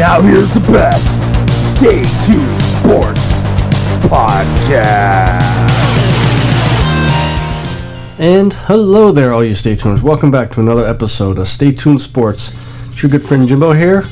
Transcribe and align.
Now 0.00 0.22
here's 0.22 0.50
the 0.54 0.60
best. 0.60 1.20
Stay 1.76 2.02
tuned 2.26 2.62
sports 2.62 3.42
podcast. 4.08 5.42
And 8.18 8.50
hello 8.50 9.12
there, 9.12 9.34
all 9.34 9.44
you 9.44 9.52
Stay 9.52 9.74
Tuners. 9.74 10.02
Welcome 10.02 10.30
back 10.30 10.48
to 10.52 10.60
another 10.60 10.86
episode 10.86 11.38
of 11.38 11.46
Stay 11.46 11.70
Tuned 11.72 12.00
Sports. 12.00 12.56
It's 12.90 13.02
your 13.02 13.10
good 13.10 13.22
friend 13.22 13.46
Jimbo 13.46 13.72
here, 13.72 14.04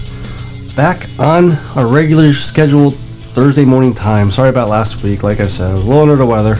back 0.76 1.08
on 1.18 1.52
our 1.74 1.86
regular 1.86 2.34
scheduled 2.34 2.94
Thursday 3.32 3.64
morning 3.64 3.94
time. 3.94 4.30
Sorry 4.30 4.50
about 4.50 4.68
last 4.68 5.02
week. 5.02 5.22
Like 5.22 5.40
I 5.40 5.46
said, 5.46 5.70
I 5.70 5.74
was 5.74 5.86
little 5.86 6.02
under 6.02 6.16
the 6.16 6.26
weather. 6.26 6.56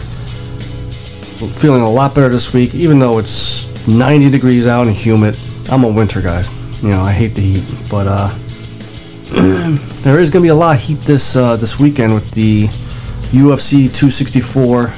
Feeling 1.53 1.83
a 1.83 1.89
lot 1.89 2.15
better 2.15 2.29
this 2.29 2.51
week, 2.51 2.73
even 2.73 2.97
though 2.97 3.19
it's 3.19 3.67
90 3.87 4.31
degrees 4.31 4.65
out 4.65 4.87
and 4.87 4.95
humid. 4.95 5.37
I'm 5.69 5.83
a 5.83 5.87
winter 5.87 6.19
guy. 6.19 6.43
You 6.81 6.89
know, 6.89 7.03
I 7.03 7.11
hate 7.11 7.35
the 7.35 7.41
heat, 7.41 7.89
but 7.91 8.07
uh, 8.07 8.35
there 10.01 10.19
is 10.19 10.29
going 10.29 10.41
to 10.41 10.45
be 10.45 10.49
a 10.49 10.55
lot 10.55 10.75
of 10.75 10.81
heat 10.81 10.99
this 11.01 11.35
uh, 11.35 11.55
this 11.55 11.79
weekend 11.79 12.13
with 12.13 12.31
the 12.31 12.67
UFC 13.31 13.93
264 13.93 14.93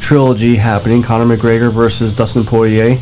trilogy 0.00 0.54
happening. 0.54 1.02
Conor 1.02 1.36
McGregor 1.36 1.72
versus 1.72 2.12
Dustin 2.12 2.44
Poirier. 2.44 2.98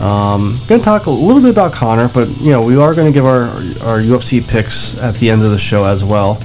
Um, 0.00 0.58
gonna 0.66 0.82
talk 0.82 1.04
a 1.04 1.10
little 1.10 1.42
bit 1.42 1.50
about 1.50 1.74
Conor, 1.74 2.08
but 2.08 2.28
you 2.40 2.50
know 2.50 2.62
we 2.62 2.78
are 2.78 2.94
gonna 2.94 3.12
give 3.12 3.26
our 3.26 3.48
our 3.82 4.00
UFC 4.00 4.40
picks 4.40 4.96
at 4.96 5.14
the 5.16 5.28
end 5.28 5.44
of 5.44 5.50
the 5.50 5.58
show 5.58 5.84
as 5.84 6.02
well. 6.02 6.42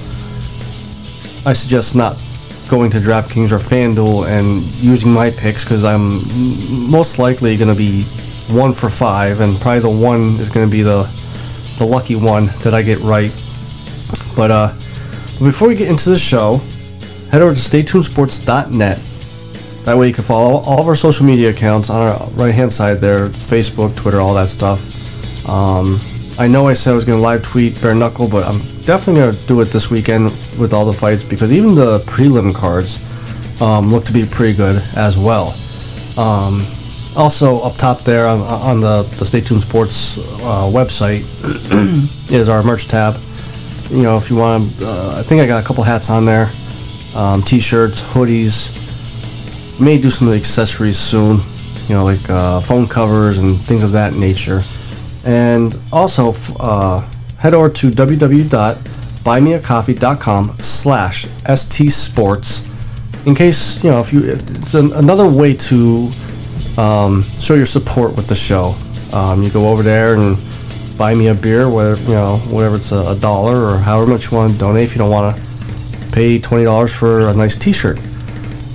I 1.46 1.54
suggest 1.54 1.96
not 1.96 2.22
going 2.68 2.90
to 2.90 2.98
DraftKings 2.98 3.52
or 3.52 3.58
FanDuel 3.58 4.28
and 4.28 4.62
using 4.72 5.10
my 5.10 5.30
picks 5.30 5.64
because 5.64 5.84
I'm 5.84 6.90
most 6.90 7.18
likely 7.18 7.56
gonna 7.56 7.74
be 7.74 8.02
one 8.48 8.72
for 8.72 8.90
five, 8.90 9.40
and 9.40 9.58
probably 9.58 9.80
the 9.80 9.88
one 9.88 10.38
is 10.38 10.50
gonna 10.50 10.66
be 10.66 10.82
the 10.82 11.08
the 11.78 11.84
lucky 11.84 12.16
one 12.16 12.46
that 12.62 12.74
I 12.74 12.82
get 12.82 12.98
right. 13.00 13.32
But 14.34 14.50
uh, 14.50 14.68
before 15.38 15.68
we 15.68 15.74
get 15.74 15.88
into 15.88 16.10
the 16.10 16.16
show, 16.16 16.58
head 17.30 17.42
over 17.42 17.54
to 17.54 17.60
staytunedsports.net. 17.60 19.00
That 19.84 19.96
way 19.96 20.08
you 20.08 20.14
can 20.14 20.24
follow 20.24 20.60
all 20.60 20.80
of 20.80 20.88
our 20.88 20.94
social 20.94 21.26
media 21.26 21.50
accounts 21.50 21.90
on 21.90 22.00
our 22.00 22.28
right 22.30 22.54
hand 22.54 22.72
side 22.72 23.00
there 23.00 23.28
Facebook, 23.28 23.94
Twitter, 23.94 24.20
all 24.20 24.34
that 24.34 24.48
stuff. 24.48 24.84
Um, 25.48 26.00
I 26.38 26.48
know 26.48 26.66
I 26.68 26.72
said 26.72 26.90
I 26.90 26.94
was 26.94 27.04
going 27.04 27.18
to 27.18 27.22
live 27.22 27.42
tweet 27.42 27.80
Bare 27.80 27.94
Knuckle, 27.94 28.28
but 28.28 28.44
I'm 28.44 28.58
definitely 28.84 29.22
going 29.22 29.36
to 29.36 29.46
do 29.46 29.60
it 29.60 29.66
this 29.66 29.90
weekend 29.90 30.30
with 30.58 30.74
all 30.74 30.84
the 30.84 30.92
fights 30.92 31.22
because 31.22 31.52
even 31.52 31.74
the 31.74 32.00
prelim 32.00 32.54
cards 32.54 32.98
um, 33.62 33.90
look 33.90 34.04
to 34.04 34.12
be 34.12 34.26
pretty 34.26 34.54
good 34.54 34.82
as 34.96 35.16
well. 35.16 35.56
Um, 36.18 36.66
also, 37.16 37.60
up 37.60 37.76
top 37.76 38.02
there 38.02 38.26
on, 38.26 38.40
on 38.42 38.80
the, 38.80 39.02
the 39.16 39.24
Stay 39.24 39.40
Tuned 39.40 39.62
Sports 39.62 40.18
uh, 40.18 40.70
website 40.70 41.24
is 42.30 42.48
our 42.48 42.62
merch 42.62 42.86
tab. 42.86 43.20
You 43.90 44.02
know, 44.02 44.16
if 44.16 44.30
you 44.30 44.36
want, 44.36 44.80
uh, 44.82 45.16
I 45.16 45.22
think 45.22 45.40
I 45.40 45.46
got 45.46 45.62
a 45.62 45.66
couple 45.66 45.84
hats 45.84 46.10
on 46.10 46.24
there 46.24 46.50
um, 47.16 47.42
t 47.42 47.58
shirts, 47.58 48.00
hoodies. 48.02 48.70
May 49.80 49.98
do 49.98 50.10
some 50.10 50.28
of 50.28 50.32
the 50.32 50.38
accessories 50.38 50.98
soon, 50.98 51.40
you 51.88 51.94
know, 51.94 52.04
like 52.04 52.30
uh, 52.30 52.60
phone 52.60 52.86
covers 52.86 53.38
and 53.38 53.60
things 53.60 53.82
of 53.82 53.90
that 53.92 54.14
nature. 54.14 54.62
And 55.24 55.76
also, 55.92 56.34
uh, 56.60 57.00
head 57.38 57.54
over 57.54 57.68
to 57.68 57.90
www.buymeacoffee.com 57.90 60.56
slash 60.60 61.26
stsports 61.26 62.72
in 63.26 63.34
case, 63.34 63.82
you 63.82 63.90
know, 63.90 63.98
if 63.98 64.12
you, 64.12 64.22
it's 64.24 64.74
an, 64.74 64.92
another 64.92 65.28
way 65.28 65.52
to 65.52 66.12
um, 66.78 67.24
show 67.40 67.54
your 67.54 67.66
support 67.66 68.16
with 68.16 68.28
the 68.28 68.34
show. 68.34 68.74
Um, 69.12 69.42
you 69.42 69.50
go 69.50 69.68
over 69.68 69.82
there 69.82 70.14
and 70.14 70.36
buy 70.96 71.14
me 71.14 71.28
a 71.28 71.34
beer, 71.34 71.68
whether, 71.68 71.96
you 72.02 72.14
know, 72.14 72.38
whatever 72.48 72.76
it's 72.76 72.92
a, 72.92 73.08
a 73.08 73.14
dollar 73.16 73.64
or 73.66 73.78
however 73.78 74.10
much 74.10 74.30
you 74.30 74.36
want 74.36 74.52
to 74.52 74.58
donate 74.58 74.84
if 74.84 74.92
you 74.94 74.98
don't 74.98 75.10
want 75.10 75.36
to 75.36 75.42
pay 76.12 76.38
twenty 76.38 76.64
dollars 76.64 76.94
for 76.94 77.28
a 77.28 77.34
nice 77.34 77.56
T-shirt. 77.56 77.98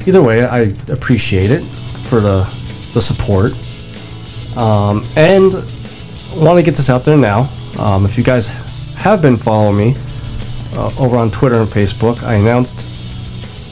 Either 0.08 0.22
way, 0.22 0.46
I 0.46 0.74
appreciate 0.90 1.52
it 1.52 1.64
for 2.08 2.20
the 2.20 2.44
the 2.94 3.02
support, 3.02 3.54
um, 4.58 5.04
and 5.16 5.54
want 6.36 6.58
to 6.58 6.64
get 6.64 6.76
this 6.76 6.90
out 6.90 7.04
there 7.04 7.18
now. 7.18 7.50
Um, 7.80 8.06
if 8.06 8.18
you 8.18 8.24
guys 8.24 8.50
have 8.96 9.22
been 9.22 9.38
following 9.38 9.78
me 9.78 9.96
uh, 10.74 10.94
over 11.00 11.18
on 11.18 11.32
Twitter 11.32 11.60
and 11.60 11.70
Facebook, 11.70 12.24
I 12.24 12.36
announced 12.36 12.88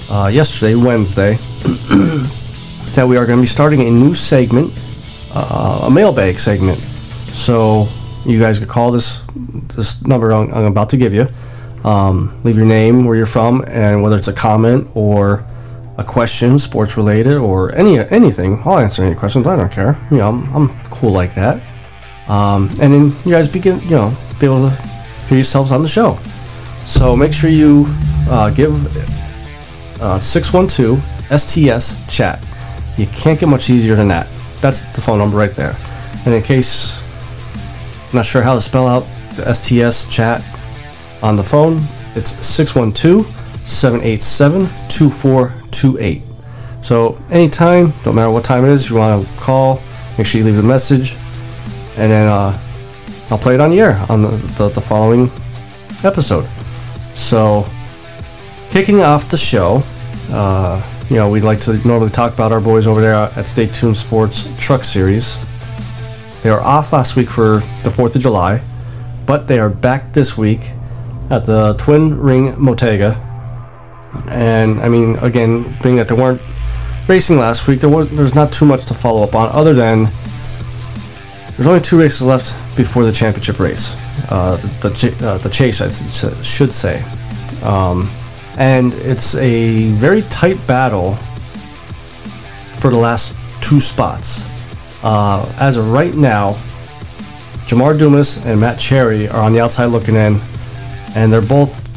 uh, 0.09 0.28
yesterday, 0.28 0.75
Wednesday, 0.75 1.38
that 2.95 3.07
we 3.07 3.17
are 3.17 3.25
going 3.25 3.38
to 3.38 3.41
be 3.44 3.47
starting 3.47 3.81
a 3.81 3.91
new 3.91 4.13
segment, 4.13 4.73
uh, 5.33 5.81
a 5.83 5.89
mailbag 5.91 6.39
segment. 6.39 6.79
So 7.31 7.88
you 8.25 8.39
guys 8.39 8.59
could 8.59 8.67
call 8.67 8.91
this 8.91 9.23
this 9.75 10.05
number 10.05 10.31
I'm, 10.31 10.53
I'm 10.53 10.66
about 10.66 10.89
to 10.89 10.97
give 10.97 11.13
you. 11.13 11.28
Um, 11.83 12.41
leave 12.44 12.57
your 12.57 12.66
name, 12.66 13.05
where 13.05 13.16
you're 13.16 13.25
from, 13.25 13.63
and 13.67 14.03
whether 14.03 14.17
it's 14.17 14.28
a 14.28 14.33
comment 14.33 14.89
or 14.95 15.45
a 15.97 16.03
question, 16.03 16.59
sports 16.59 16.97
related, 16.97 17.38
or 17.38 17.73
any 17.75 17.99
anything. 17.99 18.61
I'll 18.66 18.79
answer 18.79 19.03
any 19.03 19.16
questions. 19.16 19.47
I 19.47 19.55
don't 19.55 19.72
care. 19.72 19.97
You 20.11 20.17
know, 20.17 20.29
I'm, 20.29 20.55
I'm 20.55 20.83
cool 20.85 21.11
like 21.11 21.33
that. 21.35 21.61
Um, 22.28 22.69
and 22.81 22.94
then 22.94 23.03
you 23.25 23.31
guys 23.31 23.47
begin, 23.47 23.79
you 23.81 23.91
know, 23.91 24.13
be 24.39 24.45
able 24.45 24.69
to 24.69 24.75
hear 25.28 25.38
yourselves 25.38 25.72
on 25.72 25.81
the 25.81 25.88
show. 25.88 26.17
So 26.85 27.16
make 27.16 27.33
sure 27.33 27.49
you 27.49 27.85
uh, 28.29 28.49
give 28.51 28.72
uh, 30.01 30.19
612 30.19 31.01
STS 31.39 32.16
chat. 32.16 32.44
You 32.99 33.07
can't 33.07 33.39
get 33.39 33.47
much 33.47 33.69
easier 33.69 33.95
than 33.95 34.07
that. 34.09 34.27
That's 34.61 34.81
the 34.93 35.01
phone 35.01 35.19
number 35.19 35.37
right 35.37 35.53
there. 35.53 35.75
And 36.25 36.33
in 36.33 36.43
case 36.43 37.01
not 38.13 38.25
sure 38.25 38.41
how 38.41 38.55
to 38.55 38.61
spell 38.61 38.87
out 38.87 39.07
the 39.35 39.53
STS 39.53 40.13
chat 40.13 40.43
on 41.21 41.35
the 41.35 41.43
phone, 41.43 41.81
it's 42.15 42.31
612 42.45 43.25
787 43.65 44.67
2428. 44.89 46.21
So, 46.81 47.17
anytime, 47.29 47.93
don't 48.03 48.15
matter 48.15 48.31
what 48.31 48.43
time 48.43 48.65
it 48.65 48.71
is, 48.71 48.85
if 48.85 48.91
you 48.91 48.97
want 48.97 49.25
to 49.25 49.31
call, 49.37 49.81
make 50.17 50.25
sure 50.25 50.39
you 50.39 50.45
leave 50.45 50.57
a 50.57 50.63
message, 50.63 51.16
and 51.97 52.11
then 52.11 52.27
uh, 52.27 52.57
I'll 53.29 53.37
play 53.37 53.53
it 53.53 53.59
on 53.61 53.69
the 53.69 53.79
air 53.79 54.03
on 54.09 54.21
the, 54.21 54.29
the, 54.29 54.69
the 54.69 54.81
following 54.81 55.29
episode. 56.03 56.45
So, 57.16 57.66
kicking 58.71 59.01
off 59.01 59.29
the 59.29 59.37
show, 59.37 59.83
uh, 60.31 60.81
you 61.09 61.16
know, 61.16 61.29
we'd 61.29 61.44
like 61.44 61.59
to 61.61 61.76
normally 61.88 62.11
talk 62.11 62.34
about 62.34 62.52
our 62.52 62.61
boys 62.61 62.85
over 62.85 63.02
there 63.02 63.16
at 63.16 63.47
Stay 63.47 63.66
Tuned 63.66 63.97
Sports 63.97 64.47
Truck 64.59 64.84
Series. 64.84 65.38
They 66.44 66.52
were 66.52 66.61
off 66.61 66.94
last 66.94 67.16
week 67.16 67.29
for 67.29 67.59
the 67.84 67.90
4th 67.90 68.16
of 68.16 68.22
July, 68.22 68.61
but 69.26 69.47
they 69.47 69.58
are 69.58 69.70
back 69.70 70.14
this 70.14 70.38
week 70.38 70.72
at 71.32 71.46
the 71.46 71.73
Twin 71.79 72.16
Ring 72.20 72.53
Motegi. 72.53 73.16
And 74.29 74.79
I 74.82 74.90
mean, 74.90 75.16
again, 75.17 75.78
being 75.82 75.96
that 75.96 76.08
they 76.08 76.16
weren't 76.16 76.41
racing 77.08 77.38
last 77.38 77.67
week, 77.67 77.79
there 77.79 77.90
was, 77.90 78.09
there's 78.12 78.35
not 78.35 78.53
too 78.53 78.66
much 78.66 78.85
to 78.85 78.94
follow 78.94 79.23
up 79.23 79.34
on 79.34 79.50
other 79.52 79.73
than 79.73 80.09
there's 81.55 81.67
only 81.67 81.82
two 81.82 82.00
races 82.00 82.22
left 82.22 82.55
before 82.78 83.03
the 83.03 83.12
championship 83.12 83.59
race. 83.59 83.96
Uh, 84.29 84.58
the, 84.82 84.90
the, 84.90 85.28
uh, 85.28 85.38
the 85.40 85.50
chase, 85.50 85.82
I 85.82 85.90
should 86.44 86.72
say. 86.72 87.03
Um, 87.64 88.09
and 88.59 88.94
it's 88.96 89.35
a 89.35 89.90
very 89.94 90.22
tight 90.23 90.66
battle 90.67 91.16
for 92.76 92.91
the 92.91 92.97
last 92.97 93.35
two 93.64 93.79
spots. 93.79 94.46
Uh, 95.02 95.50
as 95.59 95.78
of 95.78 95.90
right 95.91 96.14
now, 96.14 96.52
Jamar 97.66 97.97
Dumas 97.97 98.46
and 98.46 98.59
Matt 98.59 98.78
Cherry 98.78 99.29
are 99.29 99.41
on 99.41 99.53
the 99.53 99.61
outside 99.61 99.85
looking 99.85 100.16
in, 100.16 100.40
and 101.16 101.32
they're 101.32 101.41
both 101.41 101.88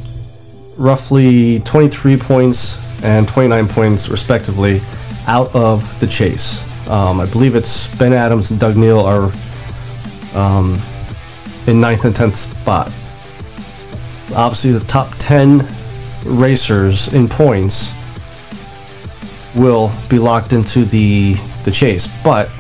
roughly 0.79 1.59
23 1.61 2.17
points 2.17 2.79
and 3.03 3.27
29 3.27 3.67
points 3.67 4.09
respectively 4.09 4.81
out 5.27 5.53
of 5.57 5.99
the 5.99 6.07
chase. 6.07 6.63
Um, 6.89 7.21
I 7.21 7.27
believe 7.27 7.57
it's 7.57 7.93
Ben 7.97 8.13
Adams 8.13 8.53
and 8.53 8.61
Doug 8.61 8.77
Neal 8.77 9.01
are 9.01 9.33
um, 10.35 10.81
in 11.67 11.81
ninth 11.81 12.05
and 12.05 12.15
tenth 12.15 12.37
spot. 12.37 12.87
Obviously, 14.37 14.73
the 14.73 14.85
top 14.87 15.13
ten 15.19 15.67
racers 16.25 17.13
in 17.13 17.29
points 17.29 17.95
will 19.55 19.93
be 20.09 20.19
locked 20.19 20.53
into 20.53 20.85
the 20.85 21.35
the 21.65 21.71
chase. 21.71 22.09
But 22.25 22.51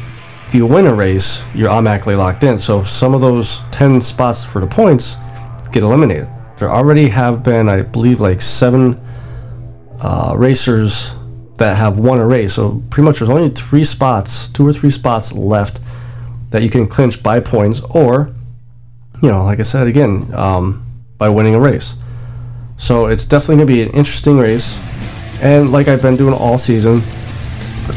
if 0.46 0.54
you 0.54 0.66
win 0.66 0.86
a 0.86 0.94
race, 0.94 1.44
you're 1.54 1.70
automatically 1.70 2.14
locked 2.14 2.44
in. 2.44 2.58
So 2.58 2.82
some 2.82 3.14
of 3.14 3.20
those 3.20 3.60
ten 3.70 4.00
spots 4.00 4.44
for 4.44 4.60
the 4.60 4.66
points 4.66 5.16
get 5.72 5.82
eliminated. 5.82 6.28
There 6.58 6.70
already 6.70 7.08
have 7.08 7.42
been, 7.42 7.68
I 7.68 7.82
believe, 7.82 8.20
like 8.20 8.40
seven 8.40 9.00
uh, 10.00 10.34
racers 10.36 11.16
that 11.56 11.76
have 11.76 11.98
won 11.98 12.18
a 12.18 12.26
race. 12.26 12.54
So 12.54 12.82
pretty 12.90 13.06
much 13.06 13.18
there's 13.18 13.30
only 13.30 13.50
three 13.50 13.84
spots, 13.84 14.48
two 14.48 14.66
or 14.66 14.72
three 14.72 14.90
spots 14.90 15.32
left 15.32 15.80
that 16.50 16.62
you 16.62 16.68
can 16.68 16.86
clinch 16.86 17.22
by 17.22 17.40
points, 17.40 17.80
or 17.80 18.32
you 19.22 19.28
know, 19.28 19.44
like 19.44 19.58
I 19.58 19.62
said 19.62 19.86
again, 19.86 20.26
um, 20.34 20.84
by 21.16 21.28
winning 21.28 21.54
a 21.54 21.60
race. 21.60 21.96
So 22.82 23.06
it's 23.06 23.25
definitely 23.25 23.58
going 23.58 23.69
to 23.69 23.73
be 23.75 23.82
an 23.82 23.90
interesting 23.90 24.38
race. 24.38 24.81
And 25.40 25.70
like 25.70 25.87
I've 25.87 26.02
been 26.02 26.17
doing 26.17 26.34
all 26.34 26.58
season, 26.58 27.00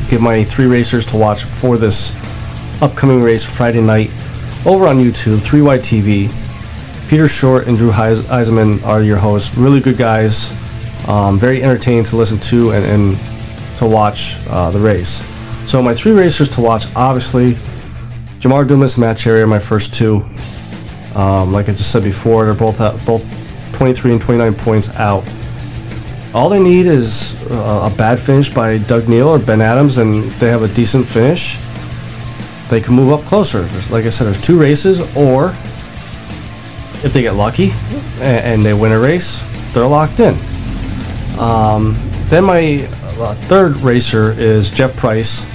give 0.10 0.22
my 0.22 0.44
three 0.44 0.68
racers 0.68 1.08
to 1.08 1.18
watch 1.18 1.46
for 1.46 1.76
this 1.76 2.14
upcoming 2.84 3.24
race 3.24 3.44
Friday 3.44 3.82
night 3.82 4.12
over 4.64 4.86
on 4.86 4.98
YouTube, 4.98 5.38
3Y 5.38 5.80
TV. 5.80 7.10
Peter 7.10 7.28
Short 7.28 7.66
and 7.68 7.76
Drew 7.76 7.90
Heis- 7.90 8.22
Eisenman 8.28 8.86
are 8.86 9.02
your 9.02 9.18
hosts. 9.18 9.58
Really 9.58 9.80
good 9.80 9.98
guys. 9.98 10.54
Um, 11.08 11.40
very 11.40 11.64
entertaining 11.64 12.04
to 12.04 12.16
listen 12.16 12.40
to 12.42 12.74
and, 12.74 12.86
and 12.86 13.78
to 13.78 13.88
watch 13.88 14.38
uh, 14.50 14.70
the 14.70 14.80
race. 14.80 15.24
So 15.66 15.82
my 15.82 15.96
three 15.96 16.12
racers 16.12 16.48
to 16.50 16.62
watch, 16.62 16.86
obviously, 16.96 17.56
Jamar 18.38 18.68
Dumas 18.68 18.98
and 18.98 19.02
Matt 19.02 19.18
Cherry 19.18 19.42
are 19.42 19.48
my 19.48 19.58
first 19.58 19.96
two. 19.96 20.18
Um, 21.16 21.52
like 21.52 21.70
I 21.70 21.72
just 21.72 21.92
said 21.92 22.04
before, 22.04 22.46
they're 22.46 22.54
both 22.54 22.82
out, 22.82 23.04
both 23.04 23.24
23 23.75 24.13
and 24.13 24.22
29 24.22 24.56
points 24.56 24.89
out. 24.95 25.27
All 26.33 26.50
they 26.50 26.62
need 26.62 26.86
is 26.86 27.42
uh, 27.51 27.89
a 27.92 27.98
bad 27.98 28.19
finish 28.19 28.54
by 28.54 28.77
Doug 28.77 29.07
Neal 29.07 29.27
or 29.27 29.39
Ben 29.39 29.62
Adams, 29.62 29.98
and 29.98 30.24
they 30.33 30.50
have 30.50 30.63
a 30.63 30.68
decent 30.68 31.07
finish. 31.07 31.57
They 32.69 32.81
can 32.81 32.95
move 32.95 33.12
up 33.12 33.25
closer. 33.25 33.62
There's, 33.62 33.92
like 33.92 34.06
I 34.06 34.10
said, 34.10 34.25
there's 34.25 34.42
two 34.42 34.60
races, 34.60 35.01
or 35.16 35.50
if 37.04 37.12
they 37.13 37.22
get 37.22 37.36
lucky 37.36 37.69
and, 38.16 38.45
and 38.45 38.66
they 38.66 38.74
win 38.74 38.92
a 38.92 39.00
race, 39.00 39.45
they're 39.74 39.88
locked 39.88 40.19
in. 40.19 40.36
Um, 41.38 41.95
then 42.30 42.44
my 42.44 42.88
uh, 43.19 43.36
third 43.44 43.77
racer 43.77 44.31
is 44.31 44.69
Jeff 44.69 44.95
Price. 44.95 45.45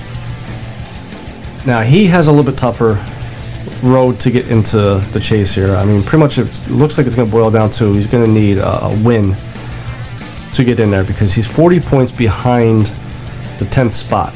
Now 1.66 1.80
he 1.80 2.06
has 2.06 2.28
a 2.28 2.32
little 2.32 2.44
bit 2.44 2.56
tougher 2.58 2.94
road 3.82 4.20
to 4.20 4.30
get 4.30 4.48
into 4.48 5.02
the 5.12 5.20
chase 5.20 5.54
here. 5.54 5.74
I 5.74 5.84
mean, 5.84 6.02
pretty 6.02 6.22
much 6.22 6.38
it 6.38 6.68
looks 6.68 6.98
like 6.98 7.06
it's 7.06 7.16
going 7.16 7.28
to 7.28 7.32
boil 7.32 7.50
down 7.50 7.70
to 7.72 7.92
he's 7.92 8.06
going 8.06 8.24
to 8.24 8.30
need 8.30 8.58
a, 8.58 8.84
a 8.84 9.02
win 9.02 9.36
to 10.52 10.64
get 10.64 10.80
in 10.80 10.90
there 10.90 11.04
because 11.04 11.34
he's 11.34 11.48
40 11.48 11.80
points 11.80 12.12
behind 12.12 12.86
the 13.58 13.66
10th 13.66 13.92
spot. 13.92 14.34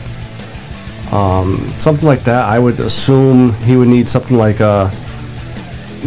Um, 1.13 1.73
something 1.79 2.07
like 2.07 2.25
that, 2.25 2.47
I 2.47 2.59
would 2.59 2.81
assume 2.81 3.53
he 3.55 3.77
would 3.77 3.89
need 3.89 4.09
something 4.09 4.37
like 4.37 4.61
uh, 4.61 4.91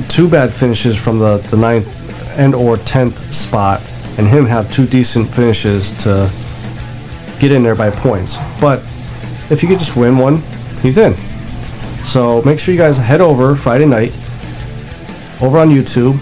two 0.10 0.30
bad 0.30 0.52
finishes 0.52 1.02
from 1.02 1.20
the, 1.20 1.38
the 1.38 1.58
9th 1.58 1.96
and 2.38 2.54
or 2.54 2.78
10th 2.78 3.34
spot 3.34 3.82
and 4.18 4.28
him 4.28 4.46
have 4.46 4.72
two 4.72 4.86
decent 4.86 5.28
finishes 5.34 5.92
to 6.04 6.32
get 7.40 7.52
in 7.52 7.64
there 7.64 7.76
by 7.76 7.90
points. 7.90 8.38
But 8.60 8.80
if 9.50 9.62
he 9.62 9.68
could 9.68 9.80
just 9.80 9.96
win 9.96 10.18
one, 10.18 10.42
he's 10.82 10.98
in. 10.98 11.16
So 12.08 12.42
make 12.44 12.58
sure 12.58 12.74
you 12.74 12.80
guys 12.80 12.98
head 12.98 13.20
over 13.20 13.54
Friday 13.54 13.86
night 13.86 14.14
over 15.42 15.60
on 15.60 15.68
YouTube, 15.68 16.14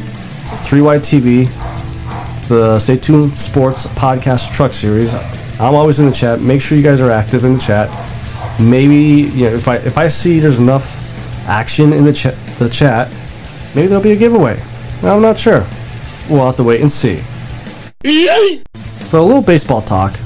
3Y 0.66 1.00
TV, 1.00 2.48
the 2.48 2.80
Stay 2.80 2.98
Tuned 2.98 3.38
Sports 3.38 3.86
Podcast 3.90 4.52
Truck 4.52 4.74
Series. 4.74 5.14
I'm 5.14 5.76
always 5.76 6.00
in 6.00 6.08
the 6.08 6.12
chat. 6.12 6.42
Make 6.42 6.60
sure 6.60 6.76
you 6.76 6.84
guys 6.84 7.02
are 7.02 7.12
active 7.12 7.46
in 7.46 7.54
the 7.54 7.60
chat. 7.60 7.92
Maybe 8.60 8.96
you 8.96 9.48
know 9.48 9.54
if 9.54 9.68
I 9.68 9.76
if 9.78 10.00
I 10.00 10.08
see 10.08 10.40
there's 10.40 10.58
enough 10.58 11.00
action 11.48 11.94
in 11.94 12.04
the 12.04 12.14
chat 12.14 12.36
the 12.58 12.68
chat, 12.68 13.14
maybe 13.76 13.88
there'll 13.88 14.04
be 14.04 14.14
a 14.14 14.18
giveaway. 14.18 14.60
I'm 15.04 15.22
not 15.22 15.38
sure. 15.38 15.68
We'll 16.28 16.48
have 16.48 16.56
to 16.56 16.64
wait 16.64 16.82
and 16.82 16.92
see. 16.92 17.22
So 19.08 19.22
a 19.22 19.26
little 19.26 19.44
baseball 19.44 19.84
talk, 19.84 20.20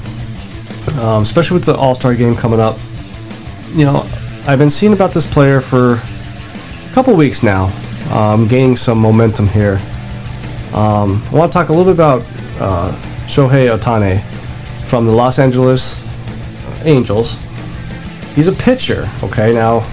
um, 0.96 1.22
especially 1.22 1.58
with 1.58 1.66
the 1.66 1.74
All 1.74 1.94
Star 1.94 2.14
game 2.14 2.34
coming 2.34 2.60
up. 2.60 2.78
You 3.72 3.84
know, 3.84 4.19
I've 4.50 4.58
been 4.58 4.68
seeing 4.68 4.92
about 4.92 5.12
this 5.12 5.32
player 5.32 5.60
for 5.60 5.92
a 5.92 6.90
couple 6.92 7.14
weeks 7.14 7.44
now, 7.44 7.66
um, 8.10 8.48
gaining 8.48 8.76
some 8.76 8.98
momentum 8.98 9.46
here. 9.46 9.80
Um, 10.72 11.22
I 11.26 11.30
want 11.30 11.52
to 11.52 11.56
talk 11.56 11.68
a 11.68 11.72
little 11.72 11.84
bit 11.84 11.94
about 11.94 12.22
uh, 12.60 12.90
Shohei 13.26 13.70
Ohtani 13.72 14.20
from 14.88 15.06
the 15.06 15.12
Los 15.12 15.38
Angeles 15.38 16.04
Angels. 16.84 17.38
He's 18.34 18.48
a 18.48 18.52
pitcher, 18.52 19.08
okay? 19.22 19.52
Now, 19.52 19.88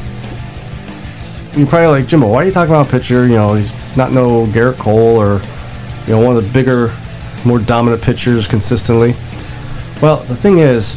you're 1.56 1.68
probably 1.68 1.90
like, 1.90 2.08
Jimbo, 2.08 2.28
why 2.28 2.42
are 2.42 2.46
you 2.46 2.52
talking 2.52 2.74
about 2.74 2.88
a 2.88 2.90
pitcher? 2.90 3.28
You 3.28 3.36
know, 3.36 3.54
he's 3.54 3.76
not 3.96 4.12
no 4.12 4.48
Gerrit 4.48 4.80
Cole 4.80 5.18
or, 5.18 5.40
you 6.08 6.14
know, 6.14 6.26
one 6.26 6.36
of 6.36 6.44
the 6.44 6.52
bigger, 6.52 6.92
more 7.46 7.60
dominant 7.60 8.02
pitchers 8.02 8.48
consistently. 8.48 9.14
Well, 10.02 10.24
the 10.24 10.36
thing 10.36 10.58
is, 10.58 10.96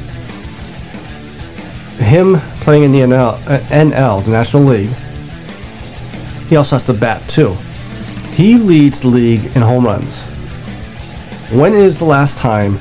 him 1.98 2.40
playing 2.60 2.84
in 2.84 2.92
the 2.92 3.00
NL, 3.00 3.34
uh, 3.46 3.58
NL, 3.68 4.24
the 4.24 4.30
National 4.30 4.64
League, 4.64 4.90
he 6.48 6.56
also 6.56 6.76
has 6.76 6.84
to 6.84 6.94
bat 6.94 7.26
too. 7.28 7.54
He 8.32 8.56
leads 8.56 9.00
the 9.00 9.08
league 9.08 9.44
in 9.56 9.62
home 9.62 9.84
runs. 9.84 10.22
When 11.52 11.74
is 11.74 11.98
the 11.98 12.04
last 12.04 12.38
time 12.38 12.78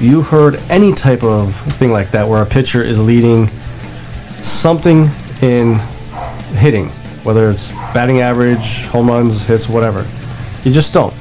you 0.00 0.22
heard 0.22 0.56
any 0.70 0.92
type 0.92 1.22
of 1.22 1.54
thing 1.54 1.90
like 1.90 2.10
that 2.10 2.28
where 2.28 2.42
a 2.42 2.46
pitcher 2.46 2.82
is 2.82 3.00
leading 3.00 3.48
something 4.40 5.08
in 5.42 5.74
hitting, 6.54 6.88
whether 7.24 7.50
it's 7.50 7.72
batting 7.92 8.20
average, 8.20 8.86
home 8.86 9.08
runs, 9.08 9.44
hits, 9.44 9.68
whatever? 9.68 10.08
You 10.62 10.72
just 10.72 10.92
don't. 10.92 11.14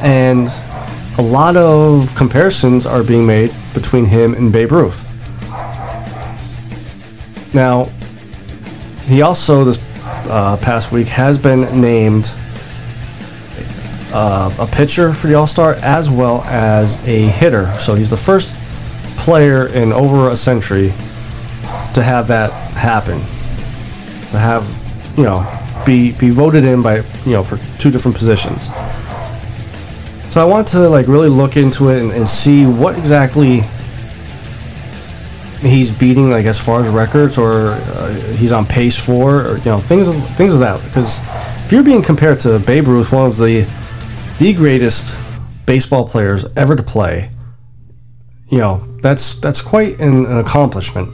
And 0.00 0.48
a 1.18 1.22
lot 1.22 1.56
of 1.56 2.14
comparisons 2.16 2.86
are 2.86 3.02
being 3.02 3.26
made 3.26 3.54
between 3.72 4.04
him 4.04 4.34
and 4.34 4.52
Babe 4.52 4.72
Ruth. 4.72 5.08
Now, 7.54 7.84
he 9.04 9.22
also 9.22 9.64
this 9.64 9.82
uh, 10.04 10.56
past 10.60 10.90
week 10.90 11.06
has 11.08 11.38
been 11.38 11.80
named 11.80 12.34
uh, 14.12 14.54
a 14.58 14.66
pitcher 14.66 15.12
for 15.12 15.28
the 15.28 15.34
All 15.34 15.46
Star 15.46 15.74
as 15.74 16.10
well 16.10 16.42
as 16.42 17.02
a 17.06 17.26
hitter. 17.28 17.72
So 17.78 17.94
he's 17.94 18.10
the 18.10 18.16
first 18.16 18.60
player 19.16 19.68
in 19.68 19.92
over 19.92 20.30
a 20.30 20.36
century 20.36 20.88
to 21.94 22.02
have 22.02 22.26
that 22.28 22.50
happen. 22.72 23.18
To 24.30 24.38
have, 24.38 24.68
you 25.16 25.22
know, 25.22 25.44
be 25.86 26.12
be 26.12 26.30
voted 26.30 26.64
in 26.64 26.82
by 26.82 26.96
you 27.24 27.32
know 27.32 27.44
for 27.44 27.58
two 27.78 27.90
different 27.90 28.16
positions. 28.16 28.66
So 30.28 30.40
I 30.40 30.44
want 30.44 30.66
to 30.68 30.88
like 30.88 31.06
really 31.06 31.28
look 31.28 31.56
into 31.56 31.90
it 31.90 32.02
and, 32.02 32.12
and 32.12 32.28
see 32.28 32.66
what 32.66 32.98
exactly 32.98 33.60
he's 35.64 35.90
beating 35.90 36.30
like 36.30 36.46
as 36.46 36.58
far 36.58 36.80
as 36.80 36.88
records 36.88 37.38
or 37.38 37.72
uh, 37.72 38.12
he's 38.34 38.52
on 38.52 38.66
pace 38.66 38.98
for 38.98 39.46
or 39.46 39.56
you 39.58 39.64
know 39.64 39.80
things 39.80 40.08
of 40.08 40.14
things 40.36 40.54
of 40.54 40.60
that 40.60 40.82
because 40.84 41.20
if 41.64 41.72
you're 41.72 41.82
being 41.82 42.02
compared 42.02 42.38
to 42.40 42.58
Babe 42.58 42.86
Ruth 42.86 43.12
one 43.12 43.26
of 43.26 43.36
the 43.36 43.62
the 44.38 44.52
greatest 44.52 45.18
baseball 45.66 46.06
players 46.08 46.44
ever 46.56 46.76
to 46.76 46.82
play 46.82 47.30
you 48.48 48.58
know 48.58 48.76
that's 49.02 49.36
that's 49.36 49.62
quite 49.62 49.98
an, 50.00 50.26
an 50.26 50.38
accomplishment. 50.38 51.08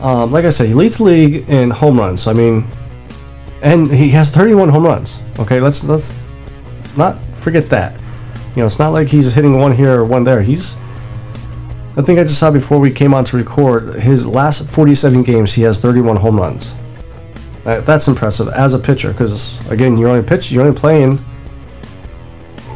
Um, 0.00 0.30
like 0.30 0.44
I 0.44 0.50
said 0.50 0.68
he 0.68 0.74
leads 0.74 0.98
the 0.98 1.04
league 1.04 1.48
in 1.48 1.70
home 1.70 1.98
runs 1.98 2.26
I 2.26 2.32
mean 2.32 2.66
and 3.62 3.90
he 3.90 4.10
has 4.10 4.34
31 4.34 4.68
home 4.68 4.84
runs 4.84 5.20
okay? 5.38 5.60
Let's 5.60 5.84
let's 5.84 6.14
not 6.96 7.18
forget 7.34 7.68
that. 7.70 7.98
You 8.54 8.62
know 8.62 8.66
it's 8.66 8.78
not 8.78 8.90
like 8.90 9.08
he's 9.08 9.34
hitting 9.34 9.58
one 9.58 9.72
here 9.72 10.00
or 10.00 10.04
one 10.04 10.24
there. 10.24 10.40
He's 10.40 10.76
I 11.98 12.02
think 12.02 12.18
I 12.18 12.24
just 12.24 12.38
saw 12.38 12.50
before 12.50 12.78
we 12.78 12.90
came 12.90 13.14
on 13.14 13.24
to 13.26 13.36
record 13.36 13.94
his 13.94 14.26
last 14.26 14.68
47 14.70 15.22
games 15.22 15.54
he 15.54 15.62
has 15.62 15.80
31 15.80 16.16
home 16.16 16.38
runs. 16.38 16.74
Uh, 17.64 17.80
that's 17.80 18.06
impressive 18.06 18.48
as 18.48 18.74
a 18.74 18.78
pitcher 18.78 19.12
because 19.12 19.66
again 19.70 19.96
you're 19.96 20.08
only 20.08 20.22
pitch 20.22 20.52
you're 20.52 20.62
only 20.64 20.78
playing 20.78 21.18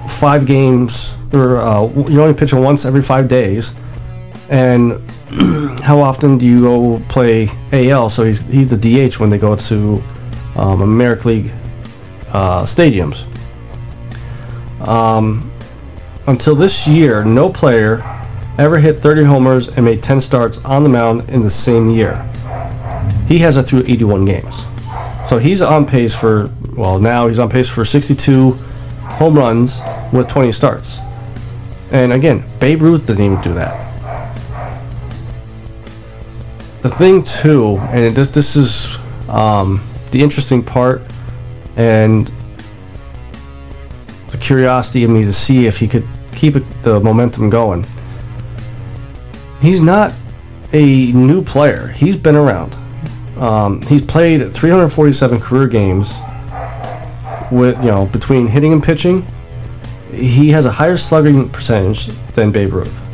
five 0.08 0.46
games 0.46 1.16
or 1.32 1.58
uh, 1.58 1.86
you're 2.08 2.22
only 2.22 2.34
pitching 2.34 2.62
once 2.62 2.84
every 2.84 3.02
five 3.02 3.28
days, 3.28 3.74
and 4.48 5.00
how 5.82 6.00
often 6.00 6.38
do 6.38 6.46
you 6.46 6.60
go 6.60 7.02
play 7.08 7.46
AL? 7.72 8.10
So 8.10 8.24
he's 8.24 8.40
he's 8.40 8.68
the 8.68 8.76
DH 8.76 9.20
when 9.20 9.30
they 9.30 9.38
go 9.38 9.54
to 9.54 10.02
um, 10.56 10.82
American 10.82 11.30
League 11.30 11.52
uh, 12.32 12.64
stadiums. 12.64 13.26
Um, 14.86 15.52
until 16.26 16.54
this 16.54 16.88
year, 16.88 17.24
no 17.24 17.48
player 17.48 17.98
ever 18.58 18.78
hit 18.78 19.00
30 19.00 19.24
homers 19.24 19.68
and 19.68 19.84
made 19.84 20.02
10 20.02 20.20
starts 20.20 20.64
on 20.64 20.82
the 20.82 20.88
mound 20.88 21.28
in 21.30 21.42
the 21.42 21.50
same 21.50 21.90
year. 21.90 22.16
He 23.26 23.38
has 23.38 23.56
it 23.56 23.62
through 23.64 23.84
81 23.86 24.24
games. 24.24 24.64
So 25.26 25.38
he's 25.38 25.62
on 25.62 25.86
pace 25.86 26.14
for, 26.14 26.50
well, 26.76 26.98
now 26.98 27.28
he's 27.28 27.38
on 27.38 27.48
pace 27.48 27.68
for 27.68 27.84
62 27.84 28.52
home 29.02 29.34
runs 29.34 29.80
with 30.12 30.28
20 30.28 30.50
starts. 30.50 30.98
And 31.92 32.12
again, 32.12 32.44
Babe 32.58 32.82
Ruth 32.82 33.06
didn't 33.06 33.24
even 33.24 33.40
do 33.40 33.54
that. 33.54 33.86
The 36.82 36.88
thing, 36.88 37.22
too, 37.22 37.76
and 37.90 38.16
this, 38.16 38.28
this 38.28 38.56
is 38.56 38.98
um, 39.28 39.84
the 40.12 40.22
interesting 40.22 40.62
part, 40.62 41.02
and 41.76 42.32
the 44.30 44.38
curiosity 44.38 45.04
of 45.04 45.10
me 45.10 45.24
to 45.24 45.32
see 45.32 45.66
if 45.66 45.76
he 45.76 45.86
could 45.86 46.06
keep 46.34 46.56
it, 46.56 46.64
the 46.82 47.00
momentum 47.00 47.50
going. 47.50 47.86
He's 49.60 49.80
not 49.80 50.14
a 50.72 51.12
new 51.12 51.42
player. 51.42 51.88
He's 51.88 52.16
been 52.16 52.36
around. 52.36 52.76
Um, 53.36 53.82
he's 53.82 54.02
played 54.02 54.52
347 54.54 55.40
career 55.40 55.66
games 55.66 56.18
with 57.50 57.76
you 57.82 57.90
know 57.90 58.06
between 58.06 58.46
hitting 58.46 58.72
and 58.72 58.82
pitching. 58.82 59.26
He 60.12 60.50
has 60.50 60.66
a 60.66 60.70
higher 60.70 60.96
slugging 60.96 61.48
percentage 61.48 62.06
than 62.34 62.52
Babe 62.52 62.72
Ruth. 62.72 63.06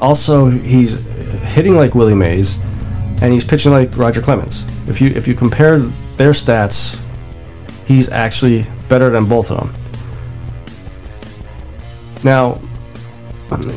Also, 0.00 0.50
he's 0.50 1.04
hitting 1.54 1.76
like 1.76 1.94
Willie 1.94 2.14
Mays, 2.14 2.58
and 3.22 3.32
he's 3.32 3.44
pitching 3.44 3.72
like 3.72 3.96
Roger 3.96 4.20
Clemens. 4.20 4.66
If 4.86 5.00
you 5.00 5.08
if 5.10 5.26
you 5.28 5.34
compare 5.34 5.78
their 6.18 6.30
stats, 6.30 7.00
he's 7.86 8.10
actually 8.10 8.66
better 8.88 9.10
than 9.10 9.26
both 9.26 9.50
of 9.50 9.58
them. 9.58 9.74
Now, 12.22 12.54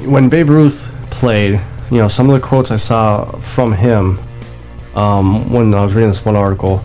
when 0.06 0.30
Babe 0.30 0.50
Ruth 0.50 0.97
played, 1.20 1.60
you 1.92 1.98
know, 1.98 2.08
some 2.08 2.30
of 2.30 2.40
the 2.40 2.48
quotes 2.48 2.72
I 2.72 2.76
saw 2.76 3.32
from 3.40 3.74
him 3.74 4.20
um, 4.96 5.52
when 5.52 5.74
I 5.74 5.82
was 5.82 5.96
reading 5.96 6.10
this 6.10 6.24
one 6.24 6.36
article, 6.36 6.84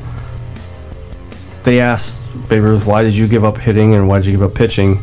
they 1.64 1.80
asked 1.80 2.18
Babe 2.48 2.62
Ruth, 2.62 2.86
"Why 2.86 3.02
did 3.02 3.16
you 3.16 3.28
give 3.28 3.44
up 3.44 3.58
hitting 3.58 3.94
and 3.94 4.08
why 4.08 4.18
did 4.18 4.26
you 4.26 4.32
give 4.32 4.42
up 4.42 4.54
pitching?" 4.54 4.98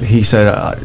He 0.00 0.22
said 0.22 0.46
uh, 0.46 0.76